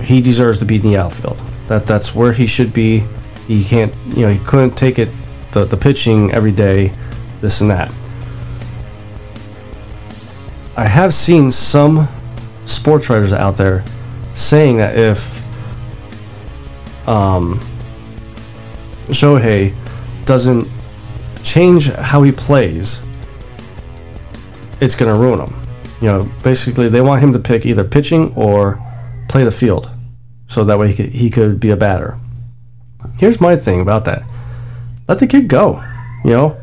he 0.00 0.20
deserves 0.20 0.58
to 0.60 0.64
be 0.64 0.76
in 0.76 0.82
the 0.82 0.96
outfield. 0.96 1.40
That 1.66 1.86
that's 1.86 2.14
where 2.14 2.32
he 2.32 2.46
should 2.46 2.72
be. 2.72 3.04
He 3.48 3.64
can't, 3.64 3.92
you 4.08 4.22
know, 4.22 4.28
he 4.28 4.38
couldn't 4.38 4.76
take 4.76 4.98
it 4.98 5.08
the, 5.52 5.64
the 5.64 5.76
pitching 5.76 6.32
every 6.32 6.52
day, 6.52 6.92
this 7.40 7.60
and 7.60 7.70
that. 7.70 7.92
I 10.76 10.84
have 10.84 11.12
seen 11.12 11.50
some 11.50 12.08
sports 12.64 13.10
writers 13.10 13.32
out 13.32 13.56
there 13.56 13.84
saying 14.32 14.78
that 14.78 14.96
if 14.96 15.41
um, 17.06 17.60
Shohei 19.08 19.74
doesn't 20.24 20.68
change 21.42 21.90
how 21.90 22.22
he 22.22 22.32
plays, 22.32 23.02
it's 24.80 24.96
going 24.96 25.12
to 25.12 25.18
ruin 25.18 25.40
him. 25.40 25.54
You 26.00 26.08
know, 26.08 26.32
basically, 26.42 26.88
they 26.88 27.00
want 27.00 27.22
him 27.22 27.32
to 27.32 27.38
pick 27.38 27.64
either 27.64 27.84
pitching 27.84 28.34
or 28.34 28.80
play 29.28 29.44
the 29.44 29.50
field, 29.50 29.90
so 30.48 30.64
that 30.64 30.78
way 30.78 30.88
he 30.88 30.94
could, 30.94 31.12
he 31.12 31.30
could 31.30 31.60
be 31.60 31.70
a 31.70 31.76
batter. 31.76 32.18
Here's 33.18 33.40
my 33.40 33.56
thing 33.56 33.80
about 33.80 34.04
that: 34.06 34.22
let 35.08 35.18
the 35.20 35.26
kid 35.26 35.48
go. 35.48 35.80
You 36.24 36.30
know, 36.30 36.56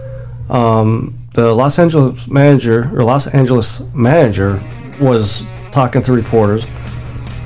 um, 0.50 1.20
the 1.34 1.54
Los 1.54 1.80
Angeles 1.80 2.28
manager 2.28 2.90
or 2.94 3.04
Los 3.04 3.28
Angeles 3.28 3.82
manager 3.94 4.62
was 5.00 5.44
talking 5.72 6.02
to 6.02 6.12
reporters 6.12 6.66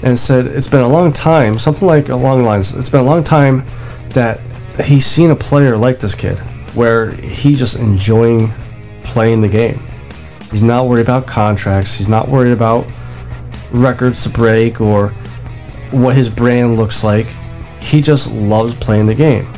and 0.04 0.18
said 0.20 0.48
it's 0.48 0.68
been 0.68 0.82
a 0.82 0.88
long 0.88 1.12
time, 1.14 1.58
something 1.58 1.88
like 1.88 2.10
along 2.10 2.44
lines. 2.44 2.76
It's 2.76 2.90
been 2.90 3.02
a 3.02 3.06
long 3.06 3.24
time 3.24 3.64
that 4.10 4.40
he's 4.82 5.06
seen 5.06 5.32
a 5.32 5.36
player 5.36 5.78
like 5.78 6.00
this 6.00 6.14
kid, 6.14 6.40
where 6.76 7.12
he 7.12 7.56
just 7.56 7.78
enjoying 7.78 8.52
playing 9.04 9.42
the 9.42 9.50
game. 9.50 9.80
He's 10.52 10.62
not 10.62 10.88
worried 10.88 11.02
about 11.02 11.26
contracts. 11.26 11.98
He's 11.98 12.08
not 12.08 12.28
worried 12.28 12.52
about 12.52 12.86
records 13.72 14.24
to 14.24 14.30
break 14.30 14.82
or 14.82 15.10
what 15.92 16.16
his 16.16 16.30
brand 16.30 16.78
looks 16.78 17.04
like. 17.04 17.28
He 17.80 18.02
just 18.02 18.32
loves 18.32 18.76
playing 18.76 19.08
the 19.08 19.16
game. 19.16 19.52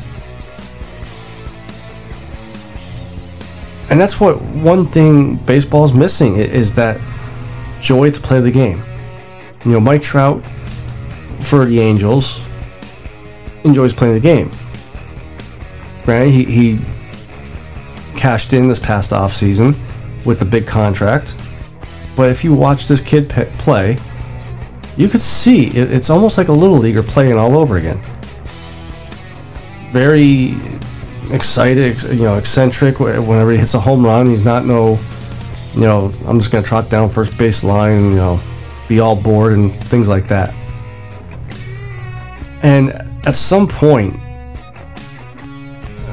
And 3.88 4.00
that's 4.00 4.20
what 4.20 4.40
one 4.42 4.86
thing 4.86 5.36
baseball 5.36 5.84
is 5.84 5.94
missing 5.94 6.36
is 6.36 6.72
that 6.74 7.00
joy 7.80 8.10
to 8.10 8.20
play 8.20 8.40
the 8.40 8.50
game. 8.50 8.82
You 9.66 9.72
know, 9.72 9.80
Mike 9.80 10.00
Trout 10.00 10.44
for 11.40 11.64
the 11.64 11.80
Angels 11.80 12.46
enjoys 13.64 13.92
playing 13.92 14.14
the 14.14 14.20
game. 14.20 14.48
Granted, 16.04 16.30
he, 16.30 16.44
he 16.44 16.80
cashed 18.16 18.52
in 18.52 18.68
this 18.68 18.78
past 18.78 19.12
off 19.12 19.32
season 19.32 19.74
with 20.24 20.38
the 20.38 20.44
big 20.44 20.68
contract, 20.68 21.36
but 22.14 22.30
if 22.30 22.44
you 22.44 22.54
watch 22.54 22.86
this 22.86 23.00
kid 23.00 23.28
play, 23.58 23.98
you 24.96 25.08
could 25.08 25.20
see 25.20 25.66
it, 25.66 25.92
it's 25.92 26.10
almost 26.10 26.38
like 26.38 26.46
a 26.46 26.52
little 26.52 26.76
leaguer 26.76 27.02
playing 27.02 27.36
all 27.36 27.58
over 27.58 27.76
again. 27.76 28.00
Very 29.90 30.54
excited, 31.32 32.00
you 32.04 32.22
know, 32.22 32.38
eccentric. 32.38 33.00
Whenever 33.00 33.50
he 33.50 33.58
hits 33.58 33.74
a 33.74 33.80
home 33.80 34.06
run, 34.06 34.28
he's 34.28 34.44
not 34.44 34.64
no, 34.64 34.96
you 35.74 35.80
know, 35.80 36.12
I'm 36.24 36.38
just 36.38 36.52
gonna 36.52 36.64
trot 36.64 36.88
down 36.88 37.10
first 37.10 37.36
base 37.36 37.64
line, 37.64 38.10
you 38.10 38.16
know, 38.16 38.40
be 38.88 39.00
all 39.00 39.16
bored 39.16 39.52
and 39.52 39.72
things 39.72 40.08
like 40.08 40.28
that. 40.28 40.54
And 42.62 42.90
at 43.26 43.36
some 43.36 43.66
point, 43.66 44.14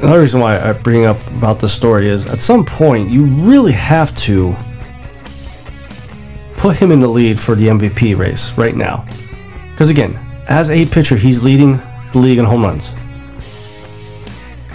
another 0.01 0.19
reason 0.21 0.39
why 0.41 0.59
I 0.59 0.73
bring 0.73 1.05
up 1.05 1.25
about 1.27 1.59
this 1.59 1.73
story 1.73 2.07
is 2.07 2.25
at 2.25 2.39
some 2.39 2.65
point 2.65 3.09
you 3.09 3.25
really 3.25 3.71
have 3.71 4.15
to 4.17 4.55
put 6.57 6.75
him 6.75 6.91
in 6.91 6.99
the 6.99 7.07
lead 7.07 7.39
for 7.39 7.55
the 7.55 7.67
MVP 7.67 8.17
race 8.17 8.57
right 8.57 8.75
now. 8.75 9.05
Because 9.71 9.89
again, 9.89 10.17
as 10.47 10.69
a 10.69 10.85
pitcher, 10.85 11.15
he's 11.15 11.43
leading 11.43 11.73
the 12.11 12.19
league 12.19 12.37
in 12.37 12.45
home 12.45 12.63
runs. 12.63 12.93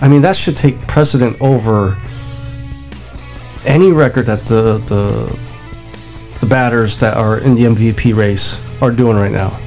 I 0.00 0.08
mean, 0.08 0.22
that 0.22 0.36
should 0.36 0.56
take 0.56 0.78
precedent 0.86 1.40
over 1.40 1.96
any 3.64 3.90
record 3.92 4.26
that 4.26 4.46
the 4.46 4.78
the 4.86 5.38
the 5.38 5.47
batters 6.48 6.96
that 6.98 7.16
are 7.16 7.38
in 7.38 7.54
the 7.54 7.64
MVP 7.64 8.16
race 8.16 8.62
are 8.80 8.90
doing 8.90 9.16
right 9.16 9.32
now. 9.32 9.58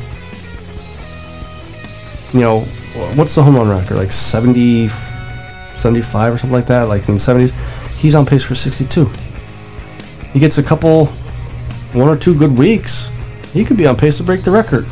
You 2.33 2.39
know, 2.39 2.61
what's 3.15 3.35
the 3.35 3.43
home 3.43 3.55
run 3.55 3.69
record? 3.69 3.97
Like 3.97 4.11
70, 4.11 4.87
75 5.73 6.33
or 6.33 6.37
something 6.37 6.53
like 6.53 6.67
that? 6.67 6.87
Like 6.87 7.07
in 7.07 7.15
the 7.15 7.19
70s? 7.19 7.51
He's 7.97 8.15
on 8.15 8.25
pace 8.25 8.43
for 8.43 8.55
62. 8.55 9.09
He 10.33 10.39
gets 10.39 10.57
a 10.57 10.63
couple, 10.63 11.07
one 11.93 12.07
or 12.07 12.17
two 12.17 12.37
good 12.37 12.57
weeks, 12.57 13.11
he 13.53 13.65
could 13.65 13.77
be 13.77 13.85
on 13.85 13.97
pace 13.97 14.17
to 14.17 14.23
break 14.23 14.43
the 14.43 14.51
record. 14.51 14.87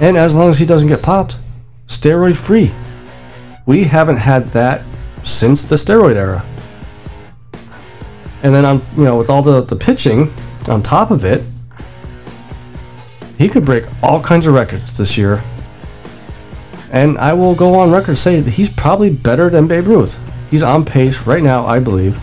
And 0.00 0.16
as 0.16 0.34
long 0.34 0.50
as 0.50 0.58
he 0.58 0.66
doesn't 0.66 0.88
get 0.88 1.02
popped, 1.02 1.38
steroid 1.86 2.36
free. 2.36 2.70
We 3.66 3.84
haven't 3.84 4.16
had 4.16 4.50
that 4.50 4.82
since 5.22 5.64
the 5.64 5.76
steroid 5.76 6.16
era. 6.16 6.44
And 8.42 8.54
then 8.54 8.64
on 8.64 8.86
you 8.96 9.04
know 9.04 9.16
with 9.16 9.28
all 9.28 9.42
the, 9.42 9.62
the 9.62 9.76
pitching 9.76 10.32
on 10.68 10.82
top 10.82 11.10
of 11.10 11.24
it, 11.24 11.42
he 13.38 13.48
could 13.48 13.64
break 13.64 13.84
all 14.02 14.20
kinds 14.20 14.46
of 14.46 14.54
records 14.54 14.96
this 14.96 15.18
year. 15.18 15.42
And 16.90 17.18
I 17.18 17.32
will 17.32 17.54
go 17.54 17.74
on 17.74 17.90
record 17.90 18.16
say 18.16 18.40
that 18.40 18.50
he's 18.50 18.70
probably 18.70 19.10
better 19.10 19.50
than 19.50 19.68
Babe 19.68 19.86
Ruth. 19.86 20.20
He's 20.50 20.62
on 20.62 20.84
pace 20.84 21.26
right 21.26 21.42
now, 21.42 21.66
I 21.66 21.78
believe, 21.78 22.18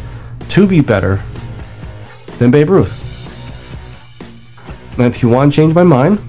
to 0.50 0.66
be 0.66 0.82
better 0.82 1.22
than 2.38 2.50
Babe 2.50 2.70
Ruth. 2.70 3.00
And 4.94 5.04
if 5.04 5.22
you 5.22 5.30
want 5.30 5.52
to 5.52 5.56
change 5.56 5.74
my 5.74 5.84
mind, 5.84 6.20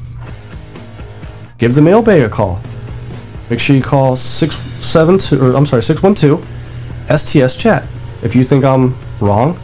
give 1.58 1.74
the 1.74 1.82
mailbag 1.82 2.22
a 2.22 2.28
call. 2.28 2.60
Make 3.50 3.60
sure 3.60 3.76
you 3.76 3.82
call 3.82 4.16
672 4.16 5.42
or 5.42 5.56
I'm 5.56 5.66
sorry, 5.66 5.82
612 5.82 6.44
STS 7.18 7.60
chat. 7.60 7.86
If 8.22 8.34
you 8.34 8.42
think 8.42 8.64
I'm 8.64 8.96
wrong, 9.20 9.58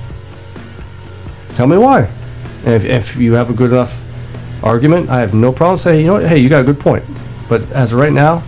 tell 1.55 1.67
me 1.67 1.79
why. 1.79 2.11
And 2.65 2.75
if, 2.75 2.85
if 2.85 3.17
you 3.17 3.33
have 3.35 3.51
a 3.51 3.55
good 3.55 3.71
enough 3.71 4.05
argument, 4.63 5.09
I 5.09 5.19
have 5.21 5.35
no 5.35 5.53
problem 5.53 5.79
saying, 5.79 6.01
you 6.01 6.07
know 6.07 6.15
what, 6.15 6.27
hey, 6.27 6.39
you 6.39 6.49
got 6.49 6.63
a 6.63 6.65
good 6.65 6.81
point. 6.81 7.05
But 7.49 7.71
as 7.73 7.93
of 7.93 7.99
right 7.99 8.13
now, 8.13 8.43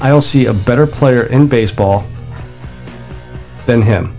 I 0.00 0.08
don't 0.08 0.22
see 0.22 0.46
a 0.46 0.54
better 0.54 0.86
player 0.86 1.24
in 1.24 1.48
baseball 1.48 2.06
than 3.66 3.82
him. 3.82 4.14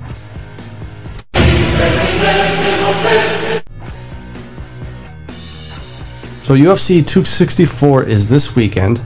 So 6.41 6.55
UFC 6.55 7.05
264 7.05 8.03
is 8.05 8.27
this 8.27 8.55
weekend. 8.55 9.03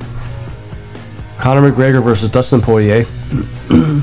Conor 1.38 1.70
McGregor 1.70 2.02
versus 2.02 2.30
Dustin 2.30 2.62
Poirier. 2.62 3.06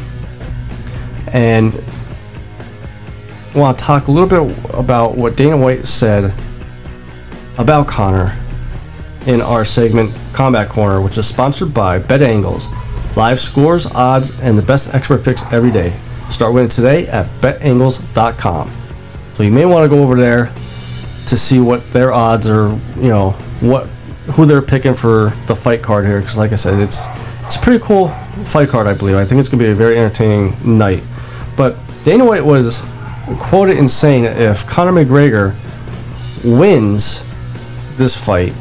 and 1.32 1.72
want 3.54 3.78
to 3.78 3.84
talk 3.84 4.08
a 4.08 4.12
little 4.12 4.28
bit 4.28 4.74
about 4.74 5.16
what 5.16 5.36
Dana 5.36 5.56
White 5.56 5.86
said 5.86 6.32
about 7.58 7.88
Conor 7.88 8.36
in 9.26 9.40
our 9.40 9.64
segment 9.64 10.14
Combat 10.32 10.68
Corner, 10.68 11.00
which 11.00 11.18
is 11.18 11.26
sponsored 11.26 11.74
by 11.74 11.98
Bet 11.98 12.22
Angles. 12.22 12.68
Live 13.16 13.40
scores, 13.40 13.86
odds, 13.86 14.38
and 14.40 14.56
the 14.56 14.62
best 14.62 14.94
expert 14.94 15.24
picks 15.24 15.42
every 15.52 15.70
day. 15.70 15.98
Start 16.28 16.54
winning 16.54 16.68
today 16.68 17.08
at 17.08 17.26
betangles.com. 17.40 18.70
So 19.34 19.42
you 19.42 19.50
may 19.50 19.66
want 19.66 19.84
to 19.84 19.94
go 19.94 20.02
over 20.02 20.14
there 20.14 20.52
to 21.26 21.36
see 21.36 21.60
what 21.60 21.90
their 21.92 22.12
odds 22.12 22.48
are, 22.48 22.70
you 22.96 23.08
know, 23.08 23.30
what 23.60 23.86
who 24.34 24.46
they're 24.46 24.62
picking 24.62 24.94
for 24.94 25.30
the 25.46 25.54
fight 25.54 25.82
card 25.82 26.06
here 26.06 26.20
because 26.20 26.36
like 26.36 26.52
I 26.52 26.54
said, 26.54 26.78
it's 26.78 27.06
it's 27.44 27.56
a 27.56 27.60
pretty 27.60 27.84
cool 27.84 28.08
fight 28.44 28.68
card, 28.68 28.86
I 28.86 28.94
believe. 28.94 29.16
I 29.16 29.24
think 29.24 29.40
it's 29.40 29.48
going 29.48 29.58
to 29.58 29.64
be 29.64 29.70
a 29.70 29.74
very 29.74 29.98
entertaining 29.98 30.78
night. 30.78 31.02
But 31.56 31.76
Dana 32.04 32.24
White 32.24 32.44
was 32.44 32.84
quoted 33.38 33.78
in 33.78 33.88
saying 33.88 34.24
that 34.24 34.40
if 34.40 34.66
Conor 34.66 34.92
McGregor 34.92 35.54
wins 36.44 37.24
this 37.96 38.16
fight 38.16 38.52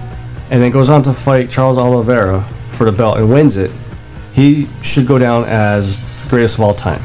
and 0.50 0.62
then 0.62 0.72
goes 0.72 0.90
on 0.90 1.02
to 1.04 1.14
fight 1.14 1.50
Charles 1.50 1.78
Oliveira 1.78 2.42
for 2.68 2.86
the 2.86 2.92
belt 2.92 3.18
and 3.18 3.30
wins 3.30 3.58
it, 3.58 3.72
he 4.34 4.68
should 4.82 5.08
go 5.08 5.18
down 5.18 5.46
as 5.46 6.00
the 6.24 6.30
greatest 6.30 6.56
of 6.56 6.62
all 6.62 6.74
time. 6.74 7.02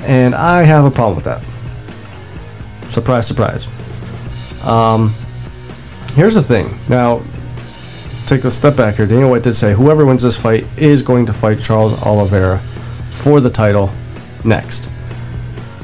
And 0.00 0.34
I 0.34 0.62
have 0.62 0.84
a 0.84 0.90
problem 0.90 1.16
with 1.16 1.24
that. 1.24 1.42
Surprise, 2.90 3.26
surprise. 3.26 3.68
Um, 4.64 5.14
here's 6.14 6.34
the 6.34 6.42
thing. 6.42 6.76
Now, 6.88 7.22
take 8.26 8.44
a 8.44 8.50
step 8.50 8.76
back 8.76 8.96
here. 8.96 9.06
Dana 9.06 9.28
White 9.28 9.42
did 9.42 9.54
say 9.54 9.74
whoever 9.74 10.06
wins 10.06 10.22
this 10.22 10.40
fight 10.40 10.66
is 10.76 11.02
going 11.02 11.26
to 11.26 11.32
fight 11.32 11.60
Charles 11.60 12.00
Oliveira 12.02 12.58
for 13.10 13.40
the 13.40 13.50
title 13.50 13.92
next. 14.44 14.90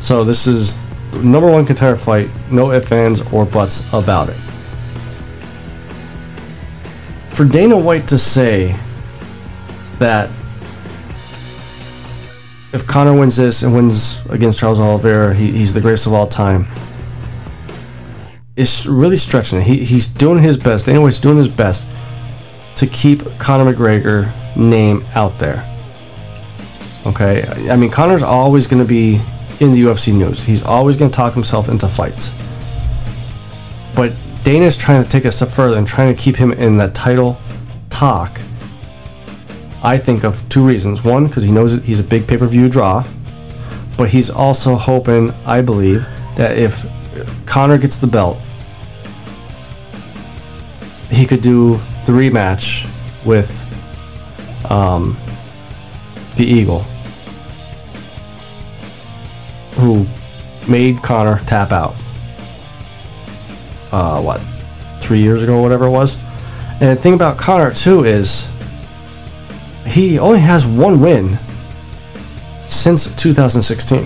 So 0.01 0.25
this 0.25 0.47
is 0.47 0.79
number 1.15 1.51
one 1.51 1.65
contender 1.65 1.97
fight. 1.97 2.31
No 2.51 2.73
ifs, 2.73 2.93
ands, 2.93 3.21
or 3.33 3.45
buts 3.45 3.93
about 3.93 4.29
it. 4.29 4.37
For 7.33 7.45
Dana 7.45 7.77
White 7.77 8.09
to 8.09 8.19
say 8.19 8.75
that 9.99 10.31
if 12.73 12.87
Conor 12.87 13.19
wins 13.19 13.37
this 13.37 13.63
and 13.63 13.75
wins 13.75 14.25
against 14.27 14.59
Charles 14.59 14.81
Oliveira, 14.81 15.35
he, 15.35 15.51
he's 15.53 15.73
the 15.73 15.81
greatest 15.81 16.07
of 16.07 16.13
all 16.13 16.27
time. 16.27 16.67
It's 18.55 18.87
really 18.87 19.17
stretching 19.17 19.59
it. 19.59 19.65
He, 19.65 19.85
he's 19.85 20.09
doing 20.09 20.43
his 20.43 20.57
best. 20.57 20.87
Dana 20.87 21.01
White's 21.01 21.21
doing 21.21 21.37
his 21.37 21.49
best 21.49 21.89
to 22.77 22.87
keep 22.87 23.23
Conor 23.39 23.73
McGregor 23.73 24.57
name 24.57 25.05
out 25.15 25.39
there. 25.39 25.65
Okay, 27.07 27.47
I 27.71 27.77
mean 27.77 27.91
Conor's 27.91 28.23
always 28.23 28.67
going 28.67 28.83
to 28.83 28.89
be 28.89 29.21
in 29.61 29.73
the 29.73 29.83
UFC 29.83 30.17
news. 30.17 30.45
He's 30.45 30.63
always 30.63 30.97
going 30.97 31.11
to 31.11 31.17
talk 31.17 31.35
himself 31.35 31.69
into 31.69 31.89
fights. 31.89 32.33
But 33.95 34.13
Dana's 34.45 34.77
trying 34.77 35.03
to 35.03 35.09
take 35.09 35.25
a 35.25 35.31
step 35.31 35.49
further 35.49 35.77
and 35.77 35.87
trying 35.87 36.15
to 36.15 36.23
keep 36.23 36.37
him 36.37 36.53
in 36.53 36.77
that 36.79 36.95
title 36.95 37.41
talk. 37.91 38.41
I 39.83 39.97
think 39.99 40.25
of 40.25 40.47
two 40.49 40.65
reasons. 40.65 41.03
One, 41.03 41.27
because 41.27 41.45
he 41.45 41.51
knows 41.51 41.83
he's 41.85 42.01
a 42.01 42.05
big 42.05 42.27
pay-per-view 42.27 42.69
draw, 42.69 43.05
but 43.97 44.11
he's 44.11 44.31
also 44.31 44.75
hoping, 44.77 45.31
I 45.45 45.63
believe, 45.63 46.07
that 46.37 46.59
if 46.59 46.85
Conor 47.47 47.79
gets 47.79 48.01
the 48.01 48.07
belt, 48.07 48.39
he 51.11 51.25
could 51.25 51.41
do 51.41 51.75
the 52.05 52.13
rematch 52.13 52.87
with 53.25 53.63
um, 54.71 55.17
the 56.37 56.45
Eagle, 56.45 56.85
who 59.77 60.07
made 60.71 61.03
Conor 61.03 61.39
tap 61.47 61.73
out. 61.73 61.95
Uh, 63.93 64.21
what, 64.21 64.41
three 65.01 65.21
years 65.21 65.43
ago, 65.43 65.63
whatever 65.63 65.87
it 65.87 65.91
was. 65.91 66.17
And 66.81 66.91
the 66.91 66.97
thing 66.97 67.15
about 67.15 67.39
Conor 67.39 67.71
too 67.71 68.05
is 68.05 68.51
he 69.87 70.19
only 70.19 70.41
has 70.41 70.67
one 70.67 71.01
win 71.01 71.39
since 72.69 73.15
2016, 73.17 73.99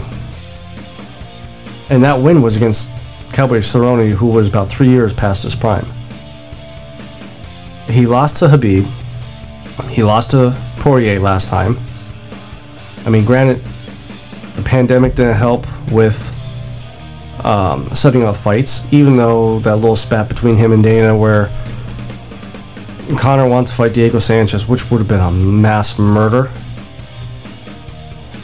and 1.89 2.03
that 2.05 2.21
win 2.21 2.43
was 2.43 2.57
against 2.57 2.91
Cowboy 3.33 3.59
Cerrone, 3.59 4.11
who 4.11 4.27
was 4.27 4.49
about 4.49 4.69
three 4.69 4.89
years 4.89 5.15
past 5.15 5.45
his 5.45 5.57
prime. 5.57 5.87
He 7.89 8.07
lost 8.07 8.37
to 8.39 8.47
Khabib. 8.47 8.85
He 9.89 10.03
lost 10.03 10.33
to 10.33 10.57
Poirier 10.79 11.19
last 11.19 11.49
time. 11.49 11.79
I 13.07 13.11
mean, 13.11 13.25
granted, 13.25 13.61
the 14.63 14.69
pandemic 14.69 15.15
didn't 15.15 15.37
help 15.37 15.67
with 15.91 16.37
um, 17.45 17.93
setting 17.95 18.23
up 18.23 18.37
fights, 18.37 18.91
even 18.93 19.17
though 19.17 19.61
that 19.61 19.77
little 19.77 19.97
spat 19.97 20.29
between 20.29 20.57
him 20.57 20.73
and 20.73 20.83
Dana 20.83 21.17
where 21.17 21.47
Conor 23.17 23.49
wants 23.49 23.71
to 23.71 23.77
fight 23.77 23.95
Diego 23.95 24.19
Sanchez, 24.19 24.69
which 24.69 24.91
would 24.91 24.99
have 24.99 25.09
been 25.09 25.21
a 25.21 25.31
mass 25.31 25.99
murder. 25.99 26.51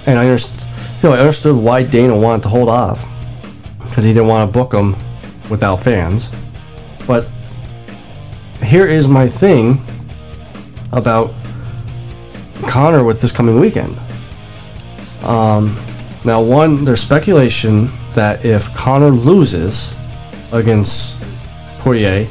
And 0.07 0.19
I 0.19 0.25
understood, 0.25 0.69
you 1.03 1.09
know, 1.09 1.15
I 1.15 1.19
understood 1.19 1.57
why 1.57 1.83
Dana 1.83 2.17
wanted 2.17 2.45
to 2.45 2.49
hold 2.49 2.69
off 2.69 3.13
because 3.79 4.05
he 4.05 4.13
didn't 4.13 4.29
want 4.29 4.49
to 4.49 4.53
book 4.53 4.73
him 4.73 4.97
without 5.51 5.77
fans. 5.77 6.33
But 7.07 7.29
here 8.63 8.87
is 8.87 9.07
my 9.07 9.29
thing 9.29 9.79
about 10.93 11.33
Conor 12.63 13.05
with 13.05 13.21
this 13.21 13.33
coming 13.33 13.61
weekend. 13.61 13.99
Um, 15.23 15.77
now, 16.27 16.43
one, 16.43 16.85
there's 16.85 17.01
speculation 17.01 17.89
that 18.15 18.45
if 18.45 18.75
Conor 18.75 19.11
loses 19.11 19.95
against 20.53 21.21
Poirier, 21.79 22.27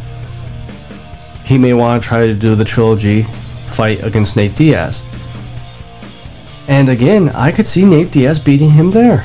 he 1.45 1.57
may 1.57 1.73
want 1.73 2.03
to 2.03 2.09
try 2.09 2.25
to 2.25 2.33
do 2.35 2.55
the 2.55 2.65
trilogy 2.65 3.21
fight 3.21 4.03
against 4.03 4.35
Nate 4.35 4.53
Diaz. 4.53 5.05
And 6.67 6.89
again, 6.89 7.29
I 7.29 7.53
could 7.53 7.67
see 7.67 7.85
Nate 7.85 8.11
Diaz 8.11 8.37
beating 8.37 8.71
him 8.71 8.91
there. 8.91 9.19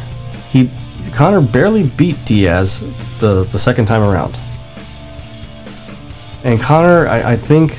He 0.50 0.70
Conor 1.12 1.40
barely 1.40 1.88
beat 1.88 2.24
Diaz 2.24 2.78
the, 3.18 3.42
the 3.42 3.58
second 3.58 3.86
time 3.86 4.02
around. 4.02 4.38
And 6.44 6.60
Conor, 6.60 7.08
I, 7.08 7.32
I 7.32 7.36
think 7.36 7.76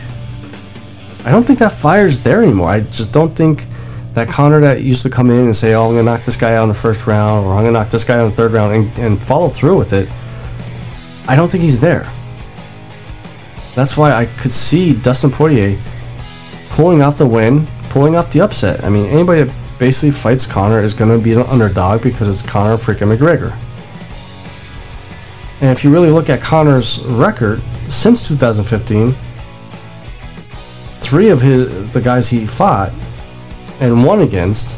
I 1.23 1.31
don't 1.31 1.45
think 1.47 1.59
that 1.59 1.71
fire's 1.71 2.21
there 2.21 2.43
anymore. 2.43 2.69
I 2.69 2.81
just 2.81 3.13
don't 3.13 3.33
think 3.33 3.65
that 4.13 4.27
Conor 4.27 4.59
that 4.61 4.81
used 4.81 5.03
to 5.03 5.09
come 5.09 5.29
in 5.29 5.45
and 5.45 5.55
say, 5.55 5.73
"Oh, 5.73 5.87
I'm 5.87 5.91
gonna 5.91 6.03
knock 6.03 6.23
this 6.23 6.35
guy 6.35 6.55
out 6.55 6.63
in 6.63 6.69
the 6.69 6.75
first 6.75 7.07
round," 7.07 7.45
or 7.45 7.53
"I'm 7.53 7.63
gonna 7.63 7.71
knock 7.71 7.89
this 7.89 8.03
guy 8.03 8.15
out 8.15 8.25
in 8.25 8.29
the 8.31 8.35
third 8.35 8.53
round," 8.53 8.73
and, 8.73 8.99
and 8.99 9.23
follow 9.23 9.47
through 9.47 9.77
with 9.77 9.93
it. 9.93 10.09
I 11.27 11.35
don't 11.35 11.49
think 11.49 11.63
he's 11.63 11.79
there. 11.79 12.07
That's 13.73 13.95
why 13.95 14.11
I 14.11 14.25
could 14.25 14.51
see 14.51 14.93
Dustin 14.93 15.31
Poirier 15.31 15.79
pulling 16.69 17.01
off 17.01 17.17
the 17.17 17.25
win, 17.25 17.67
pulling 17.89 18.15
off 18.15 18.31
the 18.31 18.41
upset. 18.41 18.83
I 18.83 18.89
mean, 18.89 19.05
anybody 19.05 19.43
that 19.43 19.53
basically 19.79 20.11
fights 20.11 20.45
Conor 20.45 20.81
is 20.81 20.93
gonna 20.93 21.17
be 21.17 21.33
an 21.33 21.43
underdog 21.43 22.01
because 22.01 22.27
it's 22.27 22.41
Conor 22.41 22.77
freaking 22.77 23.15
McGregor. 23.15 23.55
And 25.61 25.69
if 25.69 25.83
you 25.83 25.91
really 25.91 26.09
look 26.09 26.29
at 26.29 26.41
Conor's 26.41 27.03
record 27.05 27.61
since 27.87 28.27
2015, 28.27 29.15
three 30.99 31.29
of 31.29 31.41
his 31.41 31.91
the 31.91 32.01
guys 32.01 32.29
he 32.29 32.45
fought 32.45 32.91
and 33.81 34.05
won 34.05 34.21
against 34.21 34.77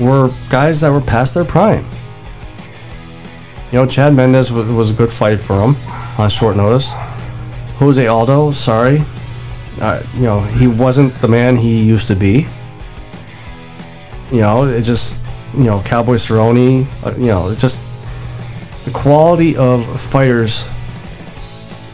were 0.00 0.32
guys 0.48 0.80
that 0.80 0.90
were 0.90 1.00
past 1.00 1.34
their 1.34 1.44
prime. 1.44 1.84
You 3.72 3.78
know, 3.80 3.86
Chad 3.86 4.14
Mendes 4.14 4.50
was, 4.52 4.92
a 4.92 4.94
good 4.94 5.10
fight 5.10 5.38
for 5.38 5.60
him 5.60 5.76
on 6.18 6.30
short 6.30 6.56
notice. 6.56 6.92
Jose 7.76 8.06
Aldo, 8.06 8.52
sorry, 8.52 9.02
uh, 9.80 10.02
you 10.14 10.22
know 10.22 10.40
he 10.40 10.66
wasn't 10.66 11.12
the 11.20 11.28
man 11.28 11.56
he 11.56 11.84
used 11.84 12.08
to 12.08 12.16
be. 12.16 12.46
You 14.32 14.40
know, 14.40 14.64
it 14.64 14.82
just 14.82 15.24
you 15.54 15.64
know 15.64 15.82
Cowboy 15.82 16.14
Cerrone, 16.14 16.86
uh, 17.04 17.14
you 17.16 17.26
know, 17.26 17.50
it's 17.50 17.60
just 17.60 17.82
the 18.84 18.90
quality 18.90 19.56
of 19.56 20.00
fighters 20.00 20.68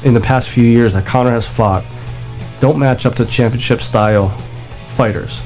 in 0.05 0.15
the 0.15 0.21
past 0.21 0.51
few 0.51 0.65
years 0.65 0.93
that 0.93 1.05
Conor 1.05 1.31
has 1.31 1.49
fought 1.49 1.85
don't 2.61 2.79
match 2.79 3.05
up 3.05 3.15
to 3.15 3.27
championship 3.27 3.81
style 3.81 4.29
fighters. 4.95 5.43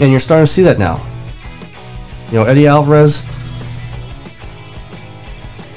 And 0.00 0.10
you're 0.10 0.20
starting 0.20 0.46
to 0.46 0.50
see 0.50 0.62
that 0.62 0.78
now. 0.78 1.04
You 2.28 2.34
know, 2.34 2.44
Eddie 2.44 2.66
Alvarez, 2.66 3.22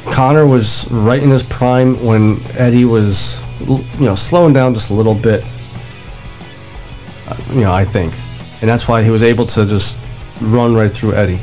Conor 0.05 0.47
was 0.47 0.89
right 0.91 1.21
in 1.21 1.29
his 1.29 1.43
prime 1.43 2.03
when 2.03 2.39
Eddie 2.57 2.85
was, 2.85 3.41
you 3.59 3.83
know, 3.99 4.15
slowing 4.15 4.53
down 4.53 4.73
just 4.73 4.89
a 4.89 4.93
little 4.93 5.13
bit. 5.13 5.43
You 7.49 7.61
know, 7.61 7.73
I 7.73 7.83
think. 7.83 8.13
And 8.61 8.69
that's 8.69 8.87
why 8.87 9.03
he 9.03 9.11
was 9.11 9.21
able 9.21 9.45
to 9.45 9.65
just 9.65 9.99
run 10.41 10.73
right 10.73 10.89
through 10.89 11.13
Eddie. 11.13 11.39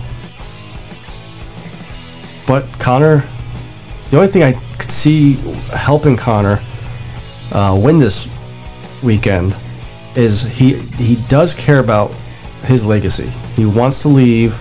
But 2.47 2.67
Conor, 2.81 3.25
the 4.11 4.17
only 4.17 4.29
thing 4.29 4.43
I 4.43 4.53
could 4.79 4.91
see 4.91 5.35
helping 5.73 6.17
Conor 6.17 6.61
uh, 7.53 7.79
win 7.81 7.99
this 7.99 8.29
weekend 9.03 9.57
is 10.17 10.43
he 10.43 10.75
he 10.97 11.17
does 11.29 11.55
care 11.55 11.79
about 11.79 12.13
his 12.63 12.87
legacy. 12.87 13.29
He 13.57 13.67
wants 13.67 14.03
to 14.03 14.09
leave 14.09 14.61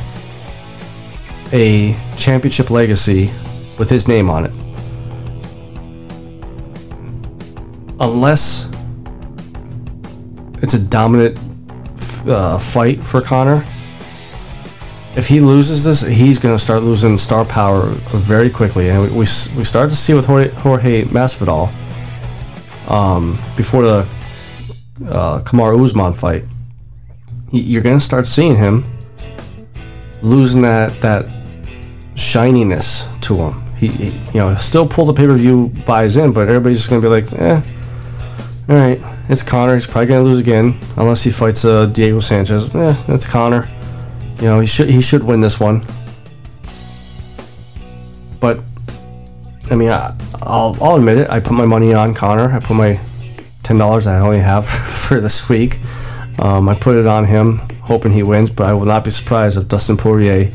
a 1.51 1.97
championship 2.17 2.69
legacy 2.69 3.29
with 3.77 3.89
his 3.89 4.07
name 4.07 4.29
on 4.29 4.45
it. 4.45 4.51
Unless 7.99 8.69
it's 10.61 10.73
a 10.73 10.79
dominant 10.79 11.37
uh, 12.27 12.57
fight 12.57 13.05
for 13.05 13.21
Conor, 13.21 13.65
if 15.15 15.27
he 15.27 15.39
loses 15.39 15.83
this, 15.83 16.01
he's 16.01 16.39
going 16.39 16.55
to 16.55 16.63
start 16.63 16.81
losing 16.81 17.17
star 17.17 17.45
power 17.45 17.85
very 18.09 18.49
quickly. 18.49 18.89
And 18.89 19.03
we, 19.03 19.09
we, 19.09 19.19
we 19.19 19.63
to 19.89 19.95
see 19.95 20.13
with 20.15 20.25
Jorge, 20.25 20.49
Jorge 20.49 21.03
Masvidal 21.05 21.71
um, 22.89 23.39
before 23.55 23.83
the 23.83 24.09
uh, 25.07 25.39
Kamaru 25.41 25.83
Usman 25.83 26.13
fight. 26.13 26.43
You're 27.51 27.83
to 27.83 27.99
start 27.99 28.25
seeing 28.25 28.55
him 28.55 28.83
losing 30.21 30.61
that 30.63 30.99
that 31.01 31.29
shininess 32.15 33.07
to 33.21 33.35
him. 33.35 33.61
He, 33.75 33.87
he 33.87 34.09
you 34.33 34.39
know, 34.39 34.55
still 34.55 34.87
pull 34.87 35.05
the 35.05 35.13
pay 35.13 35.27
per 35.27 35.35
view 35.35 35.67
buys 35.85 36.17
in, 36.17 36.31
but 36.31 36.47
everybody's 36.47 36.79
just 36.79 36.89
to 36.89 37.01
be 37.01 37.07
like, 37.07 37.31
eh. 37.33 37.61
All 38.69 38.75
right, 38.75 38.99
it's 39.27 39.43
Conor. 39.43 39.73
He's 39.73 39.85
probably 39.85 40.07
gonna 40.07 40.21
lose 40.21 40.39
again 40.39 40.79
unless 40.95 41.23
he 41.23 41.31
fights 41.31 41.65
uh, 41.65 41.85
Diego 41.87 42.19
Sanchez. 42.19 42.73
Eh, 42.73 43.03
it's 43.09 43.27
Conor. 43.27 43.67
You 44.37 44.43
know, 44.43 44.59
he 44.61 44.65
should 44.65 44.89
he 44.89 45.01
should 45.01 45.23
win 45.23 45.41
this 45.41 45.59
one. 45.59 45.85
But 48.39 48.63
I 49.69 49.75
mean, 49.75 49.89
I, 49.89 50.15
I'll 50.43 50.77
I'll 50.81 50.95
admit 50.95 51.17
it. 51.17 51.29
I 51.29 51.41
put 51.41 51.53
my 51.53 51.65
money 51.65 51.93
on 51.93 52.13
Conor. 52.13 52.51
I 52.51 52.59
put 52.59 52.75
my 52.75 52.99
ten 53.63 53.77
dollars 53.77 54.05
I 54.07 54.19
only 54.19 54.39
have 54.39 54.65
for 55.07 55.19
this 55.19 55.49
week. 55.49 55.79
Um, 56.39 56.67
I 56.67 56.75
put 56.75 56.95
it 56.95 57.05
on 57.05 57.25
him, 57.25 57.57
hoping 57.81 58.11
he 58.11 58.23
wins. 58.23 58.51
But 58.51 58.67
I 58.67 58.73
will 58.73 58.85
not 58.85 59.03
be 59.03 59.11
surprised 59.11 59.57
if 59.57 59.67
Dustin 59.67 59.97
Poirier 59.97 60.51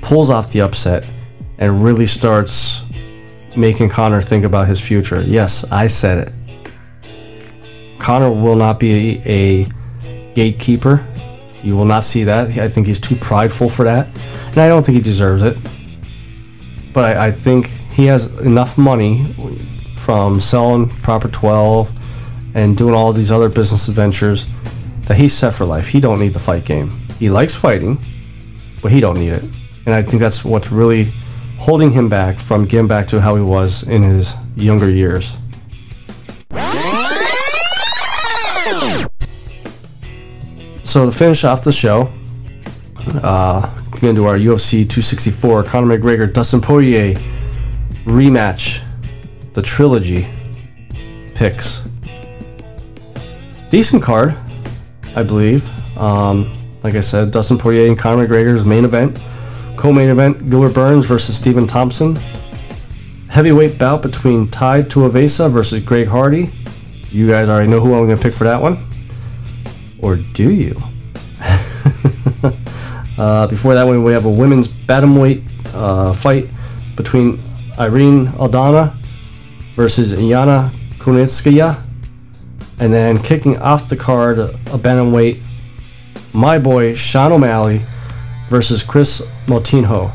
pulls 0.00 0.30
off 0.30 0.52
the 0.52 0.60
upset 0.62 1.04
and 1.58 1.82
really 1.84 2.06
starts 2.06 2.84
making 3.56 3.88
Conor 3.88 4.20
think 4.20 4.44
about 4.44 4.66
his 4.66 4.80
future. 4.80 5.22
Yes, 5.22 5.64
I 5.70 5.86
said 5.86 6.28
it. 6.28 6.34
Conor 7.98 8.30
will 8.30 8.56
not 8.56 8.80
be 8.80 9.18
a, 9.18 9.22
a 9.64 10.32
gatekeeper. 10.34 11.06
You 11.62 11.76
will 11.76 11.84
not 11.84 12.04
see 12.04 12.24
that. 12.24 12.56
I 12.58 12.68
think 12.68 12.86
he's 12.86 13.00
too 13.00 13.16
prideful 13.16 13.68
for 13.68 13.84
that. 13.84 14.08
And 14.46 14.58
I 14.58 14.68
don't 14.68 14.84
think 14.84 14.96
he 14.96 15.02
deserves 15.02 15.42
it. 15.42 15.58
But 16.94 17.04
I, 17.04 17.26
I 17.26 17.30
think 17.30 17.66
he 17.92 18.06
has 18.06 18.26
enough 18.40 18.78
money 18.78 19.34
from 20.00 20.40
selling 20.40 20.88
Proper 20.88 21.28
12 21.28 21.90
and 22.54 22.76
doing 22.76 22.94
all 22.94 23.12
these 23.12 23.30
other 23.30 23.48
business 23.48 23.88
adventures 23.88 24.46
that 25.06 25.16
he's 25.16 25.32
set 25.32 25.54
for 25.54 25.64
life. 25.64 25.88
He 25.88 26.00
don't 26.00 26.18
need 26.18 26.32
the 26.32 26.38
fight 26.38 26.64
game. 26.64 26.90
He 27.18 27.30
likes 27.30 27.54
fighting, 27.54 27.98
but 28.82 28.90
he 28.90 29.00
don't 29.00 29.18
need 29.18 29.32
it. 29.32 29.44
And 29.84 29.94
I 29.94 30.02
think 30.02 30.20
that's 30.20 30.44
what's 30.44 30.72
really 30.72 31.12
holding 31.58 31.90
him 31.90 32.08
back 32.08 32.38
from 32.38 32.64
getting 32.64 32.88
back 32.88 33.06
to 33.08 33.20
how 33.20 33.36
he 33.36 33.42
was 33.42 33.82
in 33.82 34.02
his 34.02 34.34
younger 34.56 34.88
years. 34.88 35.36
So 40.82 41.06
to 41.06 41.12
finish 41.12 41.44
off 41.44 41.62
the 41.62 41.72
show, 41.72 42.08
uh, 43.22 43.76
into 44.02 44.24
our 44.24 44.36
UFC 44.36 44.88
264 44.88 45.64
Conor 45.64 45.98
McGregor 45.98 46.32
Dustin 46.32 46.60
Poirier 46.60 47.14
rematch, 48.04 48.82
the 49.52 49.62
trilogy 49.62 50.28
picks. 51.34 51.88
Decent 53.70 54.02
card, 54.02 54.34
I 55.14 55.22
believe. 55.22 55.70
Um, 55.96 56.56
like 56.82 56.94
I 56.94 57.00
said, 57.00 57.30
Dustin 57.30 57.58
Poirier 57.58 57.86
and 57.86 57.98
Conor 57.98 58.26
McGregor's 58.26 58.64
main 58.64 58.84
event. 58.84 59.18
Co-main 59.76 60.08
event: 60.08 60.50
Gilbert 60.50 60.74
Burns 60.74 61.06
versus 61.06 61.36
Stephen 61.36 61.66
Thompson. 61.66 62.16
Heavyweight 63.28 63.78
bout 63.78 64.02
between 64.02 64.48
Tai 64.48 64.82
Tuivasa 64.82 65.50
versus 65.50 65.84
Greg 65.84 66.08
Hardy. 66.08 66.50
You 67.10 67.28
guys 67.28 67.48
already 67.48 67.68
know 67.68 67.80
who 67.80 67.94
I'm 67.94 68.06
going 68.06 68.16
to 68.16 68.22
pick 68.22 68.34
for 68.34 68.44
that 68.44 68.60
one. 68.60 68.76
Or 70.00 70.16
do 70.16 70.50
you? 70.50 70.76
uh, 73.18 73.46
before 73.46 73.74
that 73.74 73.84
one, 73.84 74.02
we 74.02 74.12
have 74.12 74.24
a 74.24 74.30
women's 74.30 74.68
bantamweight 74.68 75.44
uh, 75.74 76.12
fight 76.12 76.48
between 76.96 77.40
Irene 77.78 78.26
Aldana 78.26 78.99
versus 79.74 80.12
Yana 80.12 80.70
Kunitskaya. 80.98 81.80
And 82.78 82.92
then 82.92 83.18
kicking 83.18 83.58
off 83.58 83.88
the 83.88 83.96
card, 83.96 84.38
a 84.38 84.48
bantamweight, 84.78 85.42
my 86.32 86.58
boy 86.58 86.94
Sean 86.94 87.32
O'Malley 87.32 87.82
versus 88.48 88.82
Chris 88.82 89.30
Moutinho. 89.46 90.12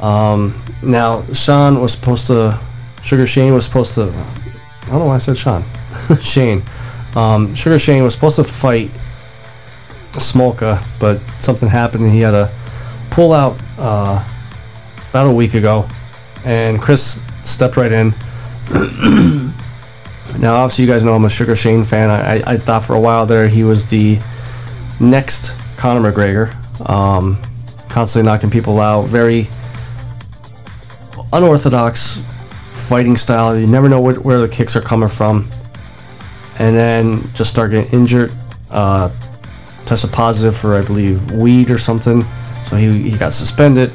Um, 0.00 0.60
now, 0.82 1.24
Sean 1.32 1.80
was 1.80 1.92
supposed 1.92 2.26
to, 2.28 2.58
Sugar 3.02 3.26
Shane 3.26 3.52
was 3.52 3.64
supposed 3.64 3.94
to, 3.94 4.04
I 4.82 4.86
don't 4.86 5.00
know 5.00 5.06
why 5.06 5.16
I 5.16 5.18
said 5.18 5.36
Sean. 5.36 5.64
Shane. 6.20 6.62
Um, 7.16 7.54
Sugar 7.54 7.78
Shane 7.78 8.04
was 8.04 8.14
supposed 8.14 8.36
to 8.36 8.44
fight 8.44 8.90
Smolka, 10.12 10.82
but 11.00 11.18
something 11.40 11.68
happened 11.68 12.04
and 12.04 12.12
he 12.12 12.20
had 12.20 12.32
to 12.32 12.52
pull 13.10 13.32
out 13.32 13.58
uh, 13.78 14.24
about 15.10 15.26
a 15.26 15.32
week 15.32 15.54
ago. 15.54 15.88
And 16.44 16.80
Chris 16.80 17.22
stepped 17.42 17.76
right 17.76 17.92
in. 17.92 18.14
now, 20.38 20.56
obviously, 20.56 20.84
you 20.84 20.90
guys 20.90 21.04
know 21.04 21.14
I'm 21.14 21.24
a 21.24 21.30
Sugar 21.30 21.56
Shane 21.56 21.84
fan. 21.84 22.10
I, 22.10 22.42
I, 22.46 22.56
thought 22.58 22.82
for 22.84 22.94
a 22.94 23.00
while 23.00 23.24
there 23.24 23.48
he 23.48 23.64
was 23.64 23.86
the 23.86 24.18
next 25.00 25.56
Conor 25.78 26.12
McGregor. 26.12 26.54
Um, 26.88 27.38
constantly 27.88 28.30
knocking 28.30 28.50
people 28.50 28.80
out. 28.80 29.06
Very 29.06 29.48
unorthodox 31.32 32.22
fighting 32.72 33.16
style. 33.16 33.58
You 33.58 33.66
never 33.66 33.88
know 33.88 34.00
where, 34.00 34.38
the 34.38 34.48
kicks 34.48 34.76
are 34.76 34.80
coming 34.80 35.08
from. 35.08 35.50
And 36.58 36.76
then 36.76 37.22
just 37.34 37.50
start 37.50 37.70
getting 37.70 37.90
injured. 37.92 38.32
Uh, 38.70 39.10
tested 39.86 40.12
positive 40.12 40.56
for, 40.56 40.76
I 40.76 40.82
believe, 40.82 41.32
weed 41.32 41.70
or 41.70 41.78
something. 41.78 42.22
So 42.66 42.76
he, 42.76 43.10
he 43.10 43.16
got 43.16 43.32
suspended. 43.32 43.90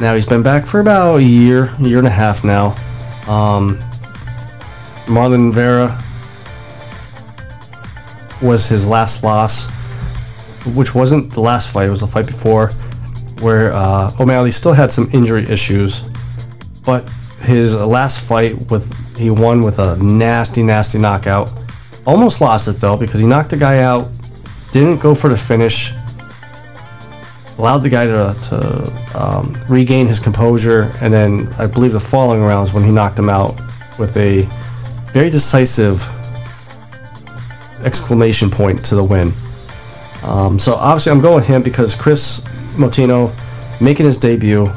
Now 0.00 0.14
he's 0.14 0.26
been 0.26 0.42
back 0.42 0.64
for 0.64 0.80
about 0.80 1.16
a 1.16 1.22
year, 1.22 1.70
year 1.78 1.98
and 1.98 2.06
a 2.06 2.10
half 2.10 2.42
now. 2.42 2.74
Um, 3.30 3.78
Marlon 5.06 5.52
Vera 5.52 5.96
was 8.42 8.68
his 8.68 8.84
last 8.84 9.22
loss, 9.22 9.70
which 10.74 10.96
wasn't 10.96 11.32
the 11.32 11.40
last 11.40 11.72
fight, 11.72 11.86
it 11.86 11.90
was 11.90 12.00
the 12.00 12.08
fight 12.08 12.26
before, 12.26 12.70
where 13.40 13.72
uh, 13.72 14.12
O'Malley 14.18 14.50
still 14.50 14.72
had 14.72 14.90
some 14.90 15.08
injury 15.12 15.44
issues. 15.48 16.02
But 16.84 17.08
his 17.42 17.76
last 17.76 18.24
fight 18.24 18.68
with 18.68 18.92
he 19.16 19.30
won 19.30 19.62
with 19.62 19.78
a 19.78 19.96
nasty, 19.98 20.64
nasty 20.64 20.98
knockout. 20.98 21.52
Almost 22.06 22.40
lost 22.40 22.66
it 22.66 22.80
though 22.80 22.96
because 22.96 23.20
he 23.20 23.26
knocked 23.26 23.50
the 23.50 23.56
guy 23.56 23.78
out, 23.78 24.08
didn't 24.72 25.00
go 25.00 25.14
for 25.14 25.28
the 25.28 25.36
finish, 25.36 25.92
allowed 27.60 27.78
the 27.78 27.90
guy 27.90 28.06
to, 28.06 28.34
to 28.48 29.20
um, 29.22 29.54
regain 29.68 30.06
his 30.06 30.18
composure, 30.18 30.90
and 31.02 31.12
then 31.12 31.52
I 31.58 31.66
believe 31.66 31.92
the 31.92 32.00
following 32.00 32.40
rounds 32.40 32.72
when 32.72 32.82
he 32.82 32.90
knocked 32.90 33.18
him 33.18 33.28
out 33.28 33.54
with 33.98 34.16
a 34.16 34.48
very 35.12 35.28
decisive 35.28 36.02
exclamation 37.84 38.50
point 38.50 38.82
to 38.86 38.94
the 38.94 39.04
win. 39.04 39.32
Um, 40.22 40.58
so 40.58 40.74
obviously 40.74 41.12
I'm 41.12 41.20
going 41.20 41.36
with 41.36 41.46
him 41.46 41.62
because 41.62 41.94
Chris 41.94 42.40
Moutinho 42.76 43.30
making 43.80 44.06
his 44.06 44.16
debut. 44.16 44.72